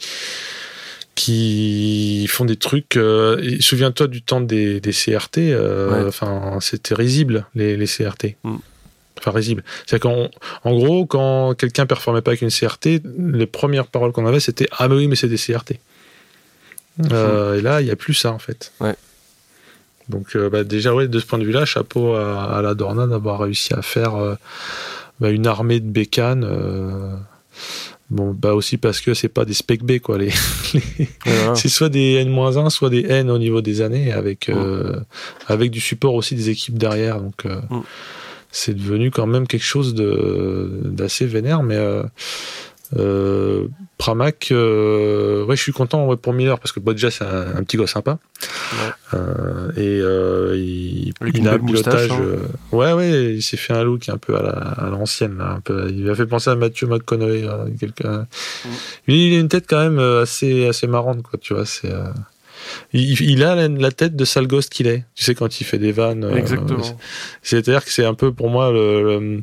[1.16, 2.96] qui font des trucs.
[2.96, 5.38] euh, Souviens-toi du temps des, des CRT.
[5.52, 6.08] euh, Ouais.
[6.08, 8.36] Enfin, c'était risible les, les CRT.
[8.44, 8.56] Mm.
[9.24, 9.62] Enfin, risible.
[9.86, 10.28] C'est qu'en
[10.64, 14.66] en gros, quand quelqu'un performait pas avec une CRT, les premières paroles qu'on avait, c'était
[14.78, 15.78] ah mais oui, mais c'est des CRT.
[17.12, 18.72] Euh, et là, il y a plus ça en fait.
[18.80, 18.94] Ouais.
[20.08, 23.06] Donc euh, bah, déjà, ouais, de ce point de vue-là, chapeau à, à la Dorna
[23.06, 24.34] d'avoir réussi à faire euh,
[25.20, 26.44] bah, une armée de bécanes.
[28.10, 30.18] Bon, bah aussi parce que c'est pas des spec B, quoi.
[30.18, 30.26] Les,
[30.98, 31.54] les- voilà.
[31.54, 34.50] c'est soit des N-1, soit des N au niveau des années, avec,
[35.48, 37.20] avec du support aussi des équipes derrière.
[37.20, 37.80] Donc, Mm.
[38.52, 42.04] C'est devenu quand même quelque chose de, d'assez vénère, mais euh,
[42.98, 47.56] euh, Pramac, euh, ouais, je suis content ouais, pour Miller parce que déjà, c'est un,
[47.56, 48.18] un petit gars sympa.
[48.72, 48.90] Ouais.
[49.14, 52.10] Euh, et euh, il, il a un pilotage.
[52.10, 52.20] hein.
[52.20, 52.36] euh,
[52.76, 55.38] ouais, ouais, il s'est fait un look un peu à, la, à l'ancienne.
[55.38, 57.48] Là, un peu, il m'a fait penser à Mathieu McConaughey.
[57.80, 58.26] quelqu'un.
[58.64, 58.68] Mm.
[59.08, 61.38] Lui, il a une tête quand même assez, assez marrante, quoi.
[61.40, 61.92] Tu vois, c'est.
[62.92, 65.04] Il, il a la, la tête de sale gosse qu'il est.
[65.14, 66.24] Tu sais, quand il fait des vannes.
[66.24, 66.82] euh, Exactement.
[67.42, 69.42] c'est-à-dire que c'est un peu pour moi le, le-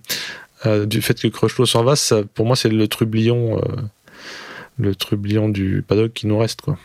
[0.65, 3.61] euh, du fait que Crutchlow s'en va, ça, pour moi c'est le trublion, euh,
[4.77, 6.77] le trublion du paddock qui nous reste quoi.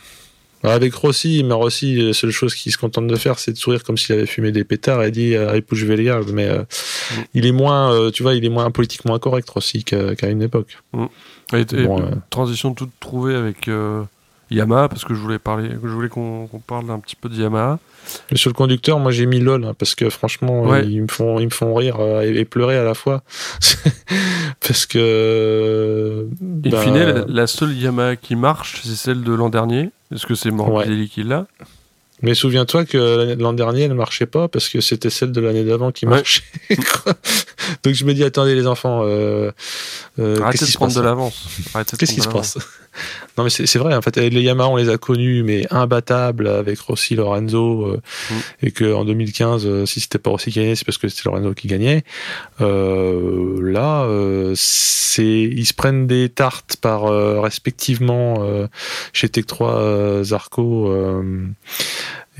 [0.62, 3.58] Alors, avec Rossi, mais Rossi, la seule chose qu'il se contente de faire, c'est de
[3.58, 6.32] sourire comme s'il avait fumé des pétards et dit euh, je vais les garder.
[6.32, 6.62] Mais euh,
[7.34, 10.78] il est moins, euh, tu vois, il est moins politiquement incorrect Rossi qu'à une époque.
[11.52, 13.68] Et, et Bon, une euh, transition toute trouvée avec
[14.54, 17.78] Yamaha parce que je voulais parler, je voulais qu'on parle un petit peu de Yamaha.
[18.34, 20.86] Sur le conducteur, moi j'ai mis lol hein, parce que franchement, Ouais.
[20.86, 23.22] ils me font, ils me font rire euh, et, et pleurer à la fois
[24.60, 26.26] parce que.
[26.66, 29.90] In bah, fine, la, la seule Yamaha qui marche, c'est celle de l'an dernier.
[30.14, 31.46] Est-ce que c'est Morbidelli qui l'a?
[32.22, 35.90] Mais souviens-toi que l'an dernier, elle marchait pas parce que c'était celle de l'année d'avant
[35.92, 36.16] qui Ouais.
[36.16, 36.42] marchait.
[37.82, 39.50] Donc je me dis, attendez les enfants, euh,
[40.18, 41.46] euh, Arrêtez qu'est-ce qui de se prendre passe de l'avance.
[41.74, 42.58] Arrêtez de Qu'est-ce qui se passe
[43.36, 46.78] Non mais c'est vrai, en fait, les Yamaha on les a connus, mais imbattables avec
[46.78, 48.00] Rossi Lorenzo, euh,
[48.30, 48.34] Mm.
[48.62, 51.28] et que en 2015, euh, si c'était pas Rossi qui gagnait, c'est parce que c'était
[51.28, 52.04] Lorenzo qui gagnait.
[52.60, 58.68] Euh, là, euh, c'est ils se prennent des tartes par euh, respectivement euh,
[59.12, 60.92] chez Tech 3 euh, Zarco.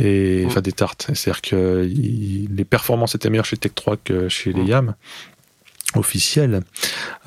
[0.00, 0.04] Euh,
[0.40, 0.46] et Mm.
[0.46, 4.52] enfin des tartes, c'est-à-dire que il- les performances étaient meilleures chez Tech 3 que chez
[4.52, 4.66] les Mm.
[4.68, 4.94] Yam
[5.96, 6.62] officiels.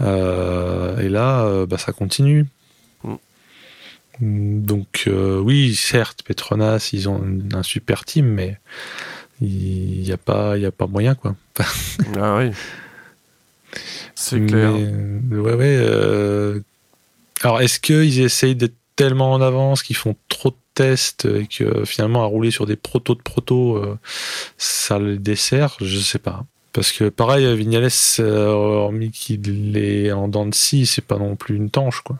[0.02, 2.46] Euh, et là, euh, bah, ça continue.
[3.04, 4.62] Mm.
[4.64, 8.58] Donc euh, oui, certes, Petronas, ils ont un super team, mais
[9.42, 11.36] il n'y a pas, il a pas moyen quoi.
[12.20, 12.52] Ah oui.
[14.16, 14.72] C'est clair.
[14.72, 15.78] Mais, ouais, ouais.
[15.80, 16.60] euh,
[17.44, 21.86] Alors, est-ce qu'ils essayent d'être tellement en avance qu'ils font trop de tests et que
[21.86, 23.98] finalement, à rouler sur des protos de protos, euh,
[24.58, 26.46] ça les dessert Je sais pas.
[26.78, 31.36] Parce que pareil, Vignales, euh, hormis qu'il est en dents de scie, c'est pas non
[31.36, 32.18] plus une tanche, quoi.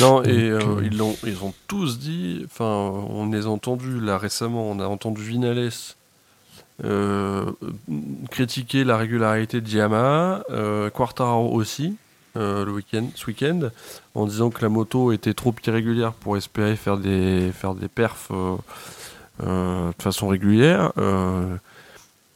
[0.00, 4.00] Non, et euh, euh, ils, l'ont, ils ont tous dit, enfin, on les a entendus
[4.00, 5.70] là récemment, on a entendu Vinales
[6.84, 7.44] euh,
[8.32, 11.94] critiquer la régularité de Yamaha, euh, Quartararo aussi,
[12.36, 13.70] euh, le week-end, ce week-end,
[14.14, 18.28] en disant que la moto était trop irrégulière pour espérer faire des, faire des perfs
[18.30, 18.56] euh,
[19.44, 20.92] euh, de façon régulière.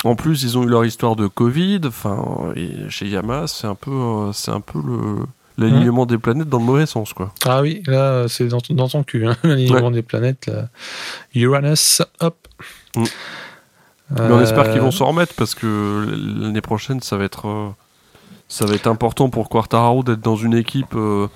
[0.04, 1.80] En plus, ils ont eu leur histoire de Covid.
[1.86, 2.52] Enfin,
[2.90, 5.16] chez Yamaha, c'est un peu, c'est un peu le
[5.58, 7.32] l'alignement des planètes dans le mauvais sens, quoi.
[7.44, 10.46] Ah oui, là, c'est dans, ton- dans ton cul, hein, l'alignement des planètes.
[10.46, 10.68] Là.
[11.34, 12.36] Uranus, hop.
[12.94, 13.04] Mm.
[14.10, 16.06] Mais on espère qu'ils vont s'en remettre parce que
[16.40, 17.72] l'année prochaine, ça va être,
[18.48, 21.26] ça va être important pour Quartararo d'être dans une équipe euh,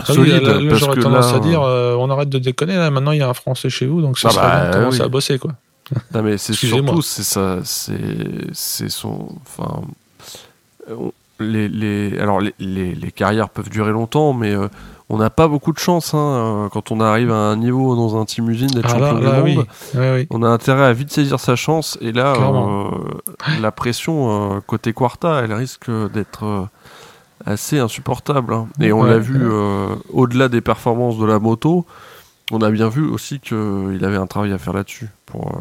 [0.00, 0.42] Ah oui, solide.
[0.42, 2.90] là, là, parce j'aurais que tendance là, à dire, euh, on arrête de déconner, là,
[2.90, 4.98] maintenant il y a un Français chez vous, donc ça Ah bah, bien de commencer
[5.00, 5.04] oui.
[5.04, 5.52] à bosser, quoi.
[6.14, 7.98] Non mais c'est surtout c'est ça c'est
[8.52, 9.82] c'est son enfin
[10.88, 11.10] euh,
[11.42, 14.68] les, les alors les, carrières peuvent durer longtemps mais euh,
[15.08, 18.18] on n'a pas beaucoup de chance hein, euh, quand on arrive à un niveau dans
[18.20, 19.56] un team usine d'être Ah champion là, du oui.
[19.56, 20.26] monde Oui, oui.
[20.30, 22.84] on a intérêt à vite saisir sa chance et là euh,
[23.60, 26.68] la pression euh, côté Quarta elle risque d'être
[27.44, 28.68] assez insupportable hein.
[28.80, 29.40] et on Ouais, l'a vu
[30.12, 31.84] au-delà des performances de la moto
[32.52, 35.60] on a bien vu aussi qu'il avait un travail à faire là-dessus pour euh,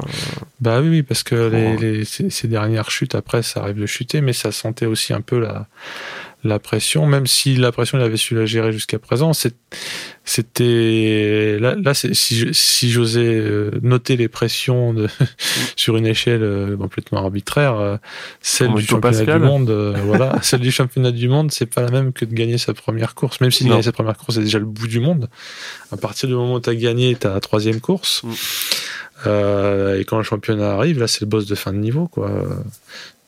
[0.59, 1.77] Bah oui, oui, parce que les, Ouais.
[1.79, 5.21] les- ces, ces dernières chutes, après, ça arrive de chuter, mais ça sentait aussi un
[5.21, 5.67] peu la,
[6.43, 9.31] la pression, même si la pression, il avait su la gérer jusqu'à présent.
[9.33, 15.07] C'était là, si, j'osais euh, noter les pressions de,
[15.75, 17.97] sur une échelle euh, complètement arbitraire, euh,
[18.41, 19.41] celle du championnat Pascal.
[19.41, 22.33] du monde, euh, voilà, celle du championnat du monde, c'est pas la même que de
[22.33, 23.41] gagner sa première course.
[23.41, 25.29] Même si gagner sa première course, c'est déjà le bout du monde.
[25.91, 28.23] À partir du moment où tu as gagné ta troisième course.
[28.23, 28.31] Mm.
[29.27, 32.31] Euh, et quand le championnat arrive, là, c'est le boss de fin de niveau, quoi.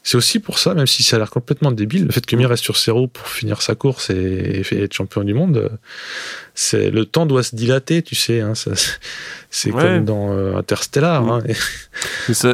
[0.06, 2.50] C'est aussi pour ça, même si ça a l'air complètement débile, le fait que Mir
[2.50, 5.70] reste sur ses roues pour finir sa course et, et être champion du monde, euh,
[6.56, 8.42] c'est le temps doit se dilater, tu sais.
[8.42, 8.52] Hein,
[9.50, 9.82] c'est Ouais.
[9.82, 11.24] comme dans euh, Interstellar.
[11.24, 11.30] Mm.
[11.30, 11.54] Hein, et-
[12.28, 12.54] Mais ça,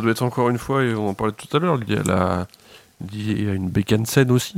[0.00, 1.96] doit être encore une fois, et on en parlait tout à l'heure, lié
[3.12, 4.54] lié à une bécane saine aussi.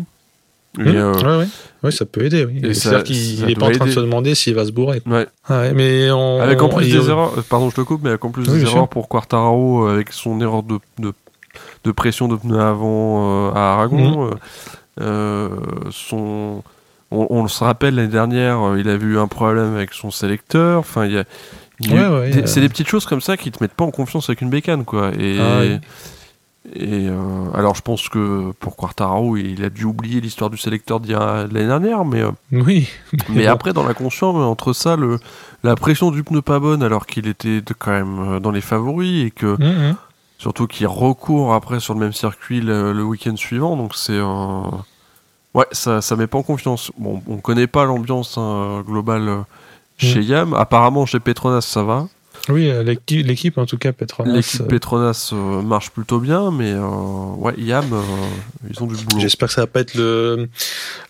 [0.79, 0.87] Et, Mm.
[0.97, 1.49] euh, ouais, ouais.
[1.83, 2.45] Ouais, ça peut aider.
[2.45, 2.73] Oui.
[2.75, 5.03] C'est-à-dire qu'il ça il est pas en train de se demander s'il va se bourrer.
[5.07, 5.27] ouais.
[5.49, 8.25] Ah mais on, Avec en plus des erreurs, euh, pardon je te coupe, mais avec
[8.25, 8.89] en plus Oui, des erreurs sûr.
[8.89, 11.13] pour Quartararo avec son erreur de, de,
[11.85, 14.25] de pression de pneu avant euh, à Aragon.
[14.27, 14.31] Mhm.
[14.31, 14.35] euh,
[15.01, 15.49] euh,
[15.91, 16.63] son,
[17.11, 20.81] on, on se rappelle l'année dernière, il avait eu un problème avec son sélecteur.
[20.81, 21.25] Enfin, il y a,
[21.81, 22.47] il y a eu Ouais, ouais, des- euh.
[22.47, 24.85] c'est des petites choses comme ça qui te mettent pas en confiance avec une bécane,
[24.85, 25.11] quoi.
[25.19, 25.79] Et, Ah oui.
[26.75, 27.15] et euh,
[27.55, 31.67] alors je pense que pour Quartararo, il a dû oublier l'histoire du sélecteur de l'année
[31.69, 32.89] dernière, mais Oui.
[33.31, 35.19] mais après, dans la conscience, entre ça, le,
[35.63, 39.25] la pression du pneu pas bonne, alors qu'il était de- quand même dans les favoris,
[39.27, 39.95] et que Mhm.
[40.39, 44.63] Surtout qu'il recourt après sur le même circuit le, le week-end suivant, donc c'est euh,
[45.55, 46.91] ouais, ça, ça met pas en confiance.
[46.97, 49.39] Bon, on connaît pas l'ambiance hein, globale euh,
[49.99, 50.55] chez Yam.
[50.55, 52.09] Apparemment, chez Petronas, ça va.
[52.51, 54.33] Oui, euh, l'équipe, l'équipe, en tout cas, Petronas.
[54.33, 56.87] L'équipe euh, Petronas euh, marche plutôt bien, mais euh,
[57.37, 58.01] ouais, Yam, euh,
[58.71, 59.21] ils ont du boulot.
[59.21, 60.49] J'espère que ça va pas être le,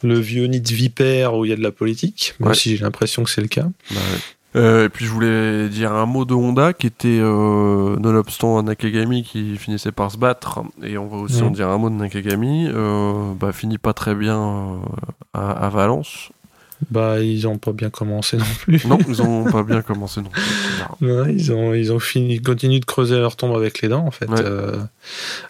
[0.03, 2.55] le vieux nid de vipère où il y a de la politique, même Ouais.
[2.55, 3.67] si j'ai l'impression que c'est le cas.
[3.91, 4.19] Bah ouais.
[4.57, 9.23] Euh, et puis je voulais dire un mot de Honda qui était euh, nonobstant Nakagami
[9.23, 10.61] qui finissait par se battre.
[10.83, 12.69] Et on va aussi en dire un mot de Nakagami.
[12.69, 14.77] Euh, bah, finit pas très bien euh,
[15.35, 16.31] à, à Valence
[16.91, 18.87] Bah, ils ont pas bien commencé non plus.
[18.87, 21.11] non ils ont pas bien commencé non plus.
[21.13, 24.07] Ouais, ils ont, ils ont fini, ils continuent de creuser leur tombe avec les dents,
[24.07, 24.29] en fait.
[24.29, 24.41] Ouais.
[24.41, 24.79] Euh,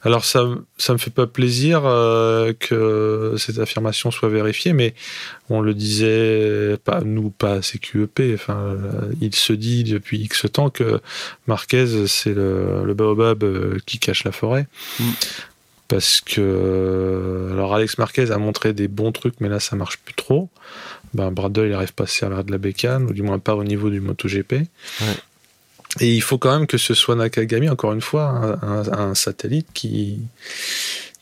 [0.03, 0.49] alors, ça,
[0.79, 4.95] ça me fait pas plaisir euh, que cette affirmation soit vérifiée, mais
[5.51, 8.35] on le disait, pas nous, pas CQEP.
[8.35, 11.01] Enfin, euh, il se dit depuis X temps que
[11.47, 13.45] Marquez, c'est le, le baobab
[13.85, 14.67] qui cache la forêt.
[14.99, 15.05] Mm.
[15.89, 20.15] parce que alors Alex Marquez a montré des bons trucs, mais là ça marche plus
[20.15, 20.49] trop.
[21.15, 23.65] Ben Bradle il arrive pas à servir de la bécane, ou du moins pas au
[23.65, 24.55] niveau du MotoGP.
[26.01, 29.69] Et il faut quand même que ce soit Nakagami, encore une fois, un, un satellite
[29.73, 30.21] qui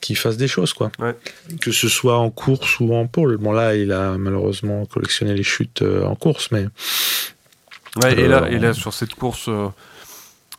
[0.00, 0.92] qui fasse des choses, quoi.
[1.00, 1.16] Ouais.
[1.60, 3.38] Que ce soit en course ou en pôle.
[3.38, 6.66] Bon, là, il a malheureusement collectionné les chutes euh, en course, mais.
[8.02, 9.66] Ouais, et, là, Euh, et là, sur cette course, euh,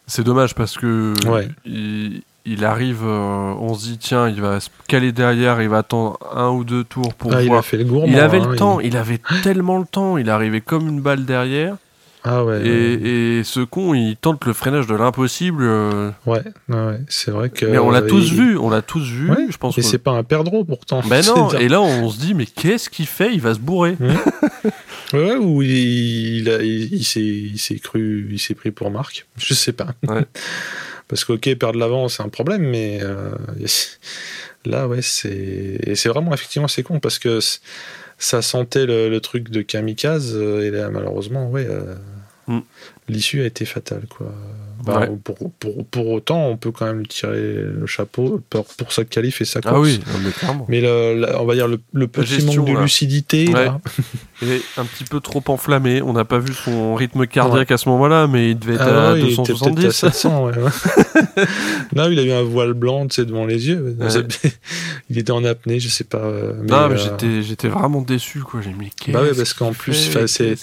[0.08, 1.48] c'est dommage parce que Ouais.
[1.66, 5.80] il, il arrive, euh, on se dit, tiens, il va se caler derrière, il va
[5.80, 8.08] attendre un ou deux tours pour Ah, il a fait le gourmand.
[8.08, 11.26] Il avait hein, le temps, il avait tellement le temps, il arrivait comme une balle
[11.26, 11.76] derrière.
[12.24, 12.58] Ah ouais.
[12.58, 12.68] ouais.
[12.68, 15.64] Et, ce con, il tente le freinage de l'impossible.
[15.64, 16.42] euh, Ouais,
[17.08, 17.66] c'est vrai que.
[17.66, 19.30] mais on l'a tous il- vu, on l'a tous vu.
[19.30, 19.82] Ouais, je pense que.
[19.82, 21.02] c'est pas un perdreau pourtant.
[21.08, 23.34] Ben non, et là on se dit, mais qu'est-ce qu'il fait?
[23.34, 23.96] Il va se bourrer.
[25.14, 25.70] Ouais, ou il,
[26.50, 29.26] il, il s'est cru, il s'est pris pour Marc.
[29.38, 29.88] Je sais pas.
[31.08, 33.32] Parce que ok, perdre l'avant, c'est un problème, mais euh,
[34.66, 37.40] là, ouais, c'est, et c'est vraiment effectivement c'est con parce que
[38.18, 41.66] ça sentait le, le truc de kamikaze euh, et là, malheureusement, ouais.
[41.70, 41.96] euh,
[42.48, 42.60] Mm.
[43.10, 44.34] L'issue a été fatale, quoi.
[44.88, 45.10] Bah, Ouais.
[45.24, 49.04] pour, pour, pour autant, on peut quand même lui tirer le chapeau pour, pour sa
[49.06, 49.74] qualif et sa course.
[49.76, 50.66] Ah oui, non, mais clairement.
[50.70, 52.82] Mais le, la- on va dire le, le petit gestion, manque de là.
[52.82, 53.66] lucidité, Ouais.
[53.66, 53.80] là,
[54.44, 56.02] Il est un petit peu trop enflammé.
[56.04, 59.10] On n'a pas vu son rythme cardiaque à ce moment-là, mais il devait être Ah
[59.10, 59.92] à ouais, il était peut-être à 270.
[59.92, 60.52] 700, ouais.
[61.96, 63.98] Là, il a eu un voile blanc, devant les yeux.
[64.00, 64.08] Ouais.
[65.10, 66.18] Il était en apnée, je sais pas.
[66.20, 68.60] euh, Mais, non, mais euh, j'étais, j'étais vraiment déçu, quoi.
[68.62, 70.56] J'ai mis Bah ouais, parce qu'en plus, fait?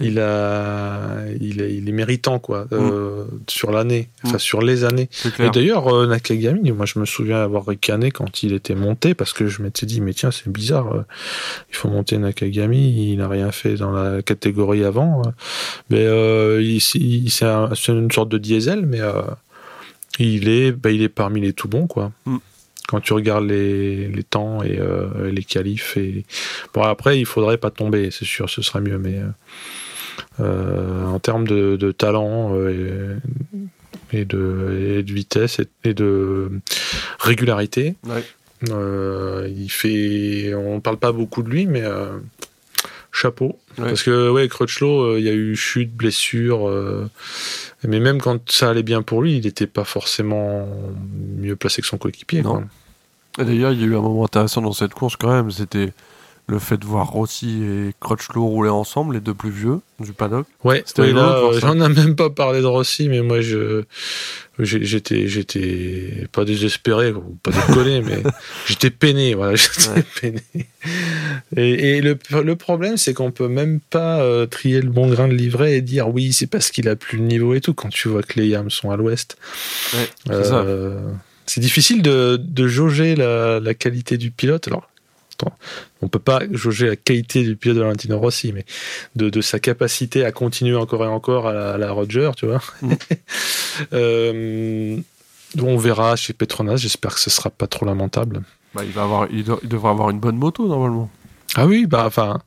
[0.00, 3.24] il a, il est, il est méritant, quoi, euh,
[3.60, 4.38] sur l'année, enfin, Mm.
[4.50, 5.08] sur les années.
[5.38, 9.32] Et d'ailleurs, euh, Nakagami, moi, je me souviens avoir ricané quand il était monté, parce
[9.34, 11.02] que je m'étais dit, mais tiens, c'est bizarre, euh,
[11.70, 15.20] il faut monter Nakagami, il n'a rien fait dans la catégorie avant.
[15.26, 15.30] euh.
[15.90, 19.20] Mais euh, c'est un- c'est une sorte de diesel, mais euh,
[20.18, 22.12] il, est, bah, il est parmi les tout bons, quoi.
[22.24, 22.38] Mm.
[22.88, 25.96] Quand tu regardes les, les temps et euh, les qualifs.
[25.96, 26.24] Et...
[26.74, 29.18] Bon, après, il faudrait pas tomber, c'est sûr, ce serait mieux, mais
[30.40, 33.16] euh, en termes de, de talent euh,
[34.12, 36.50] et, et de, et de vitesse et, de
[37.20, 38.24] régularité, Ouais.
[38.70, 40.52] euh, il fait.
[40.54, 42.18] On parle pas beaucoup de lui, mais euh,
[43.12, 43.58] chapeau.
[43.78, 43.84] Ouais.
[43.84, 46.68] Parce que ouais, Crutchlow, euh, il y a eu chute, blessure.
[47.86, 50.68] mais même quand ça allait bien pour lui, il n'était pas forcément
[51.38, 52.42] mieux placé que son coéquipier.
[53.38, 55.52] D'ailleurs, il y a eu un moment intéressant dans cette course quand même.
[55.52, 55.92] C'était
[56.50, 60.46] le fait de voir Rossi et Crutchlow rouler ensemble, les deux plus vieux du paddock.
[60.64, 63.84] Ouais, C'était ouais, là, euh, j'en ai même pas parlé de Rossi, mais moi, je,
[64.58, 68.22] j'étais, j'étais pas désespéré, pas décollé, mais
[68.66, 70.04] j'étais peiné, voilà, j'étais Ouais.
[70.20, 70.40] peiné.
[71.56, 75.28] Et, et le, le problème, c'est qu'on peut même pas euh, trier le bon grain
[75.28, 77.88] de livret et dire oui, c'est parce qu'il a plus le niveau et tout, quand
[77.90, 79.36] tu vois que les Yams sont à l'ouest.
[79.94, 80.56] Ouais, c'est ça.
[80.60, 81.00] Euh,
[81.46, 84.68] c'est difficile de, de jauger la, la qualité du pilote.
[84.68, 84.88] Alors,
[85.40, 85.56] attends,
[86.02, 88.64] on peut pas jauger la qualité du pilote de Valentino Rossi, mais
[89.16, 92.46] de, de sa capacité à continuer encore et encore à la, à la Roger, tu
[92.46, 92.62] vois.
[92.82, 92.92] Mm.
[93.92, 94.98] Euh,
[95.58, 96.76] on verra chez Petronas.
[96.76, 98.42] J'espère que ce sera pas trop lamentable.
[98.74, 101.10] Bah, il, va avoir, il, doit- il devrait avoir une bonne moto normalement.
[101.54, 102.40] Ah oui, bah enfin.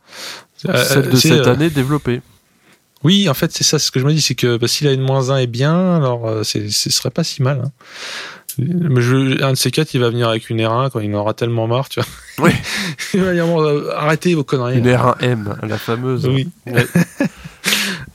[0.69, 2.21] euh, Celle de cette euh, année développée.
[3.03, 3.79] Oui, en fait, c'est ça.
[3.79, 5.95] Ce que je me dis, c'est que bah, s'il a une moins 1 et bien,
[5.97, 7.61] alors euh, ce serait pas si mal.
[7.65, 7.71] hein.
[8.57, 11.19] Mais je, un de ces quatre, il va venir avec une R1 quand il en
[11.19, 12.47] aura tellement marre, tu vois.
[12.47, 12.51] Oui.
[13.13, 14.77] il va dire, bon, euh, arrêtez vos conneries.
[14.77, 15.15] Une là.
[15.19, 16.27] R1M, la fameuse.
[16.27, 16.49] Oui.
[16.67, 16.85] Ouais.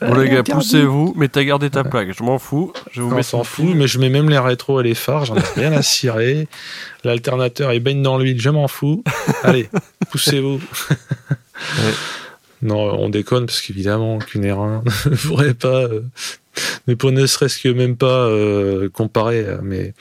[0.00, 0.52] Bon les gars, Interdit.
[0.52, 2.16] poussez-vous, mais t'as gardé ta plaque.
[2.16, 2.72] Je m'en fous.
[2.92, 5.34] Je vous mettre s'en fout, mais je mets même les rétros et les phares, j'en
[5.34, 6.46] ai rien à cirer.
[7.02, 9.02] L'alternateur, il baigne dans l'huile, je m'en fous.
[9.42, 9.68] Allez,
[10.10, 10.60] poussez-vous.
[12.62, 15.88] Non, on déconne parce qu'évidemment qu'une R1 ne pourrait pas,
[16.86, 19.44] ne pourrait ne serait-ce que même pas euh, comparer.
[19.46, 19.94] euh, Mais,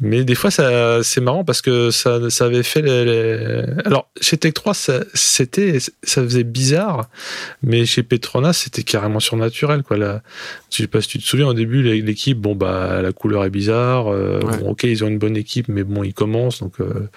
[0.00, 4.08] mais des fois, ça, c'est marrant parce que ça, ça avait fait les, les- Alors,
[4.20, 7.08] chez Tech 3, ça, c'était, ça faisait bizarre,
[7.64, 9.96] mais chez Petronas, c'était carrément surnaturel, quoi.
[9.96, 10.22] Là,
[10.70, 13.50] je sais pas si tu te souviens, au début, l'équipe, bon, bah, la couleur est
[13.50, 14.06] bizarre.
[14.08, 14.58] euh, Ouais.
[14.58, 17.08] bon, ok, ils ont une bonne équipe, mais bon, ils commencent, donc, euh,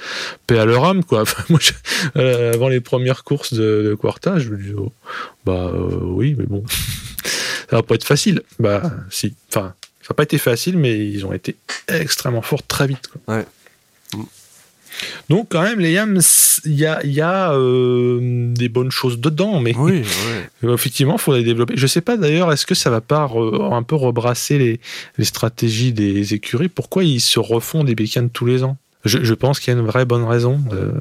[0.47, 1.22] paix à leur âme, quoi.
[1.22, 1.72] Enfin, moi, je-
[2.19, 4.91] euh, avant les premières courses de, de Quarta, je me dis, oh,
[5.45, 6.63] bah, euh, oui, mais bon,
[7.72, 8.43] ça va pas être facile.
[8.59, 9.34] Bah, si.
[9.49, 11.55] Enfin, ça n'a pas été facile, mais ils ont été
[11.88, 13.36] extrêmement forts très vite, quoi.
[13.38, 13.45] Ouais.
[15.30, 16.19] Donc, quand même, les Yams,
[16.65, 18.19] il y a, il y a euh,
[18.53, 20.03] des bonnes choses dedans, mais Oui.
[20.63, 21.74] Effectivement, il faudrait les développer.
[21.78, 24.80] Je sais pas d'ailleurs, est-ce que ça va pas re- un peu rebrasser les,
[25.17, 26.67] les stratégies des écuries?
[26.67, 28.78] Pourquoi ils se refont des bécanes tous les ans?
[29.06, 30.60] Je, je pense qu'il y a une vraie bonne raison.
[30.74, 30.91] euh,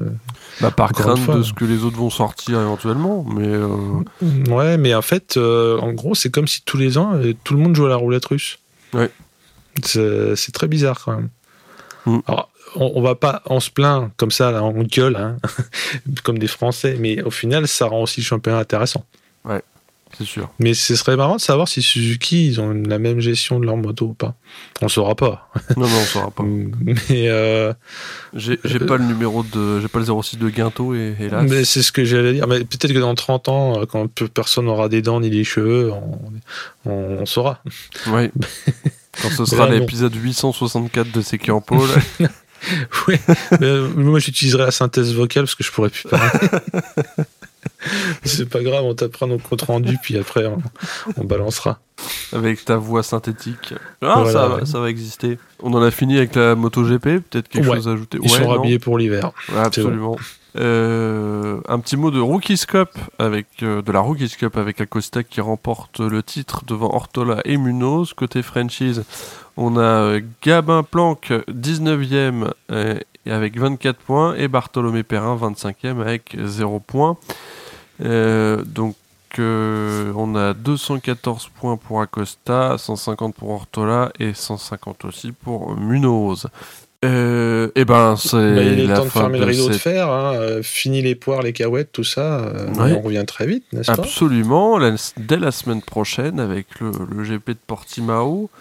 [0.59, 1.35] Bah, par crainte fois.
[1.35, 3.67] de ce que les autres vont sortir éventuellement, mais euh,
[4.49, 7.53] Ouais, mais en fait, euh, en gros, c'est comme si tous les ans, euh, tout
[7.55, 8.59] le monde joue à la roulette russe.
[8.93, 9.09] Ouais.
[9.83, 11.29] C'est très bizarre quand même.
[12.05, 12.19] Mm.
[12.27, 15.37] Alors, on, on va pas, on se plaint comme ça, là, on gueule, hein,
[16.23, 19.05] comme des Français, mais au final, ça rend aussi le championnat intéressant.
[20.17, 20.49] C'est sûr.
[20.59, 23.77] Mais ce serait marrant de savoir si Suzuki, ils ont la même gestion de leur
[23.77, 24.35] moto ou pas.
[24.81, 25.49] On saura pas.
[25.77, 26.43] Non, non, on saura pas.
[26.81, 27.73] Mais, euh,
[28.33, 29.79] J'ai j'ai pas le numéro de.
[29.79, 31.45] J'ai pas le 06 de Guinto, et hélas.
[31.49, 32.47] mais c'est ce que j'allais dire.
[32.47, 35.91] Mais peut-être que dans 30 ans, euh, quand personne n'aura des dents ni des cheveux,
[35.91, 36.19] on,
[36.85, 37.61] on, on saura.
[38.07, 38.29] Oui.
[39.21, 41.89] Quand ce sera là, l'épisode 864 de Seki en pôle.
[43.07, 43.15] Oui,
[43.59, 46.29] mais, euh, moi j'utiliserai la synthèse vocale parce que je pourrais plus parler.
[48.23, 50.59] C'est pas grave, on tapera nos comptes rendus, puis après on,
[51.17, 51.79] on balancera.
[52.33, 53.73] avec ta voix synthétique.
[54.01, 54.65] Ah, Voilà, ça, va, ouais.
[54.65, 55.37] ça va exister.
[55.61, 57.75] On en a fini avec la MotoGP, peut-être quelque Ouais.
[57.77, 58.17] chose à ajouter.
[58.21, 59.31] Ils Ouais, sont rhabillés pour l'hiver.
[59.55, 60.15] Absolument.
[60.57, 65.23] Euh, un petit mot de Rookies Cup avec euh, de la Rookies Cup avec Acosta
[65.23, 68.13] qui remporte le titre devant Ortola et Munoz.
[68.13, 69.03] Côté franchise,
[69.55, 76.01] on a euh, Gabin Planck 19e euh, et avec 24 points et Bartholomé Perrin 25e
[76.01, 77.15] avec 0 points.
[78.03, 78.95] Euh, donc
[79.39, 86.47] euh, on a 214 points pour Acosta, 150 pour Ortola et 150 aussi pour Munoz.
[87.03, 90.07] Euh, et ben c'est Bah, il est la temps de fermer le rideau de fer.
[90.07, 90.59] Hein.
[90.61, 92.51] Fini les poires, les cahuètes, tout ça.
[92.77, 92.93] Ouais.
[92.95, 93.93] On revient très vite, n'est-ce pas?
[93.93, 98.51] Absolument, la- dès la semaine prochaine avec le, le GP de Portimao.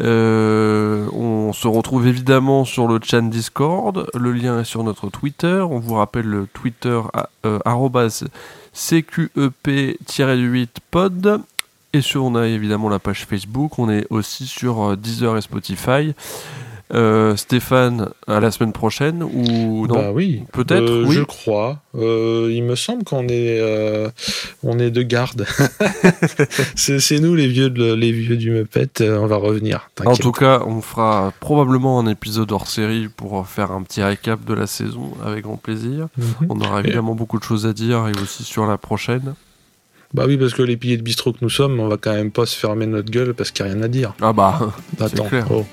[0.00, 4.08] Euh, on se retrouve évidemment sur le chat Discord.
[4.14, 5.60] Le lien est sur notre Twitter.
[5.70, 7.58] On vous rappelle le Twitter à- euh,
[8.76, 11.40] arrobase CQEP-8 pod.
[11.92, 13.78] Et sur, on a évidemment la page Facebook.
[13.78, 16.14] On est aussi sur euh, Deezer et Spotify.
[16.94, 21.16] Euh, Stéphane, à la semaine prochaine ou non Bah oui, Peut-être, Euh, oui.
[21.16, 21.80] Je crois.
[21.96, 23.60] Euh, il me semble qu'on est,
[24.62, 25.46] on est de garde.
[26.76, 28.88] c'est c'est nous les vieux, de- les vieux du Muppet.
[29.00, 29.90] on va revenir.
[30.04, 34.44] En tout cas, on fera probablement un épisode hors série pour faire un petit récap
[34.44, 36.06] de la saison avec grand plaisir.
[36.16, 36.26] Mhm.
[36.50, 39.34] On aura évidemment beaucoup de choses à dire et aussi sur la prochaine.
[40.14, 42.30] Bah oui, parce que les piliers de bistrot que nous sommes, on va quand même
[42.30, 44.14] pas se fermer notre gueule parce qu'il n'y a rien à dire.
[44.22, 45.24] Ah bah, Attends.
[45.24, 45.46] clair.
[45.50, 45.64] oh.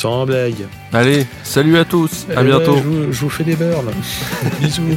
[0.00, 0.66] Sans blague.
[0.94, 2.72] allez, salut à tous, à Eh bientôt.
[2.72, 3.90] ouais, je, vous, je vous fais des burns.
[4.60, 4.96] Bisous.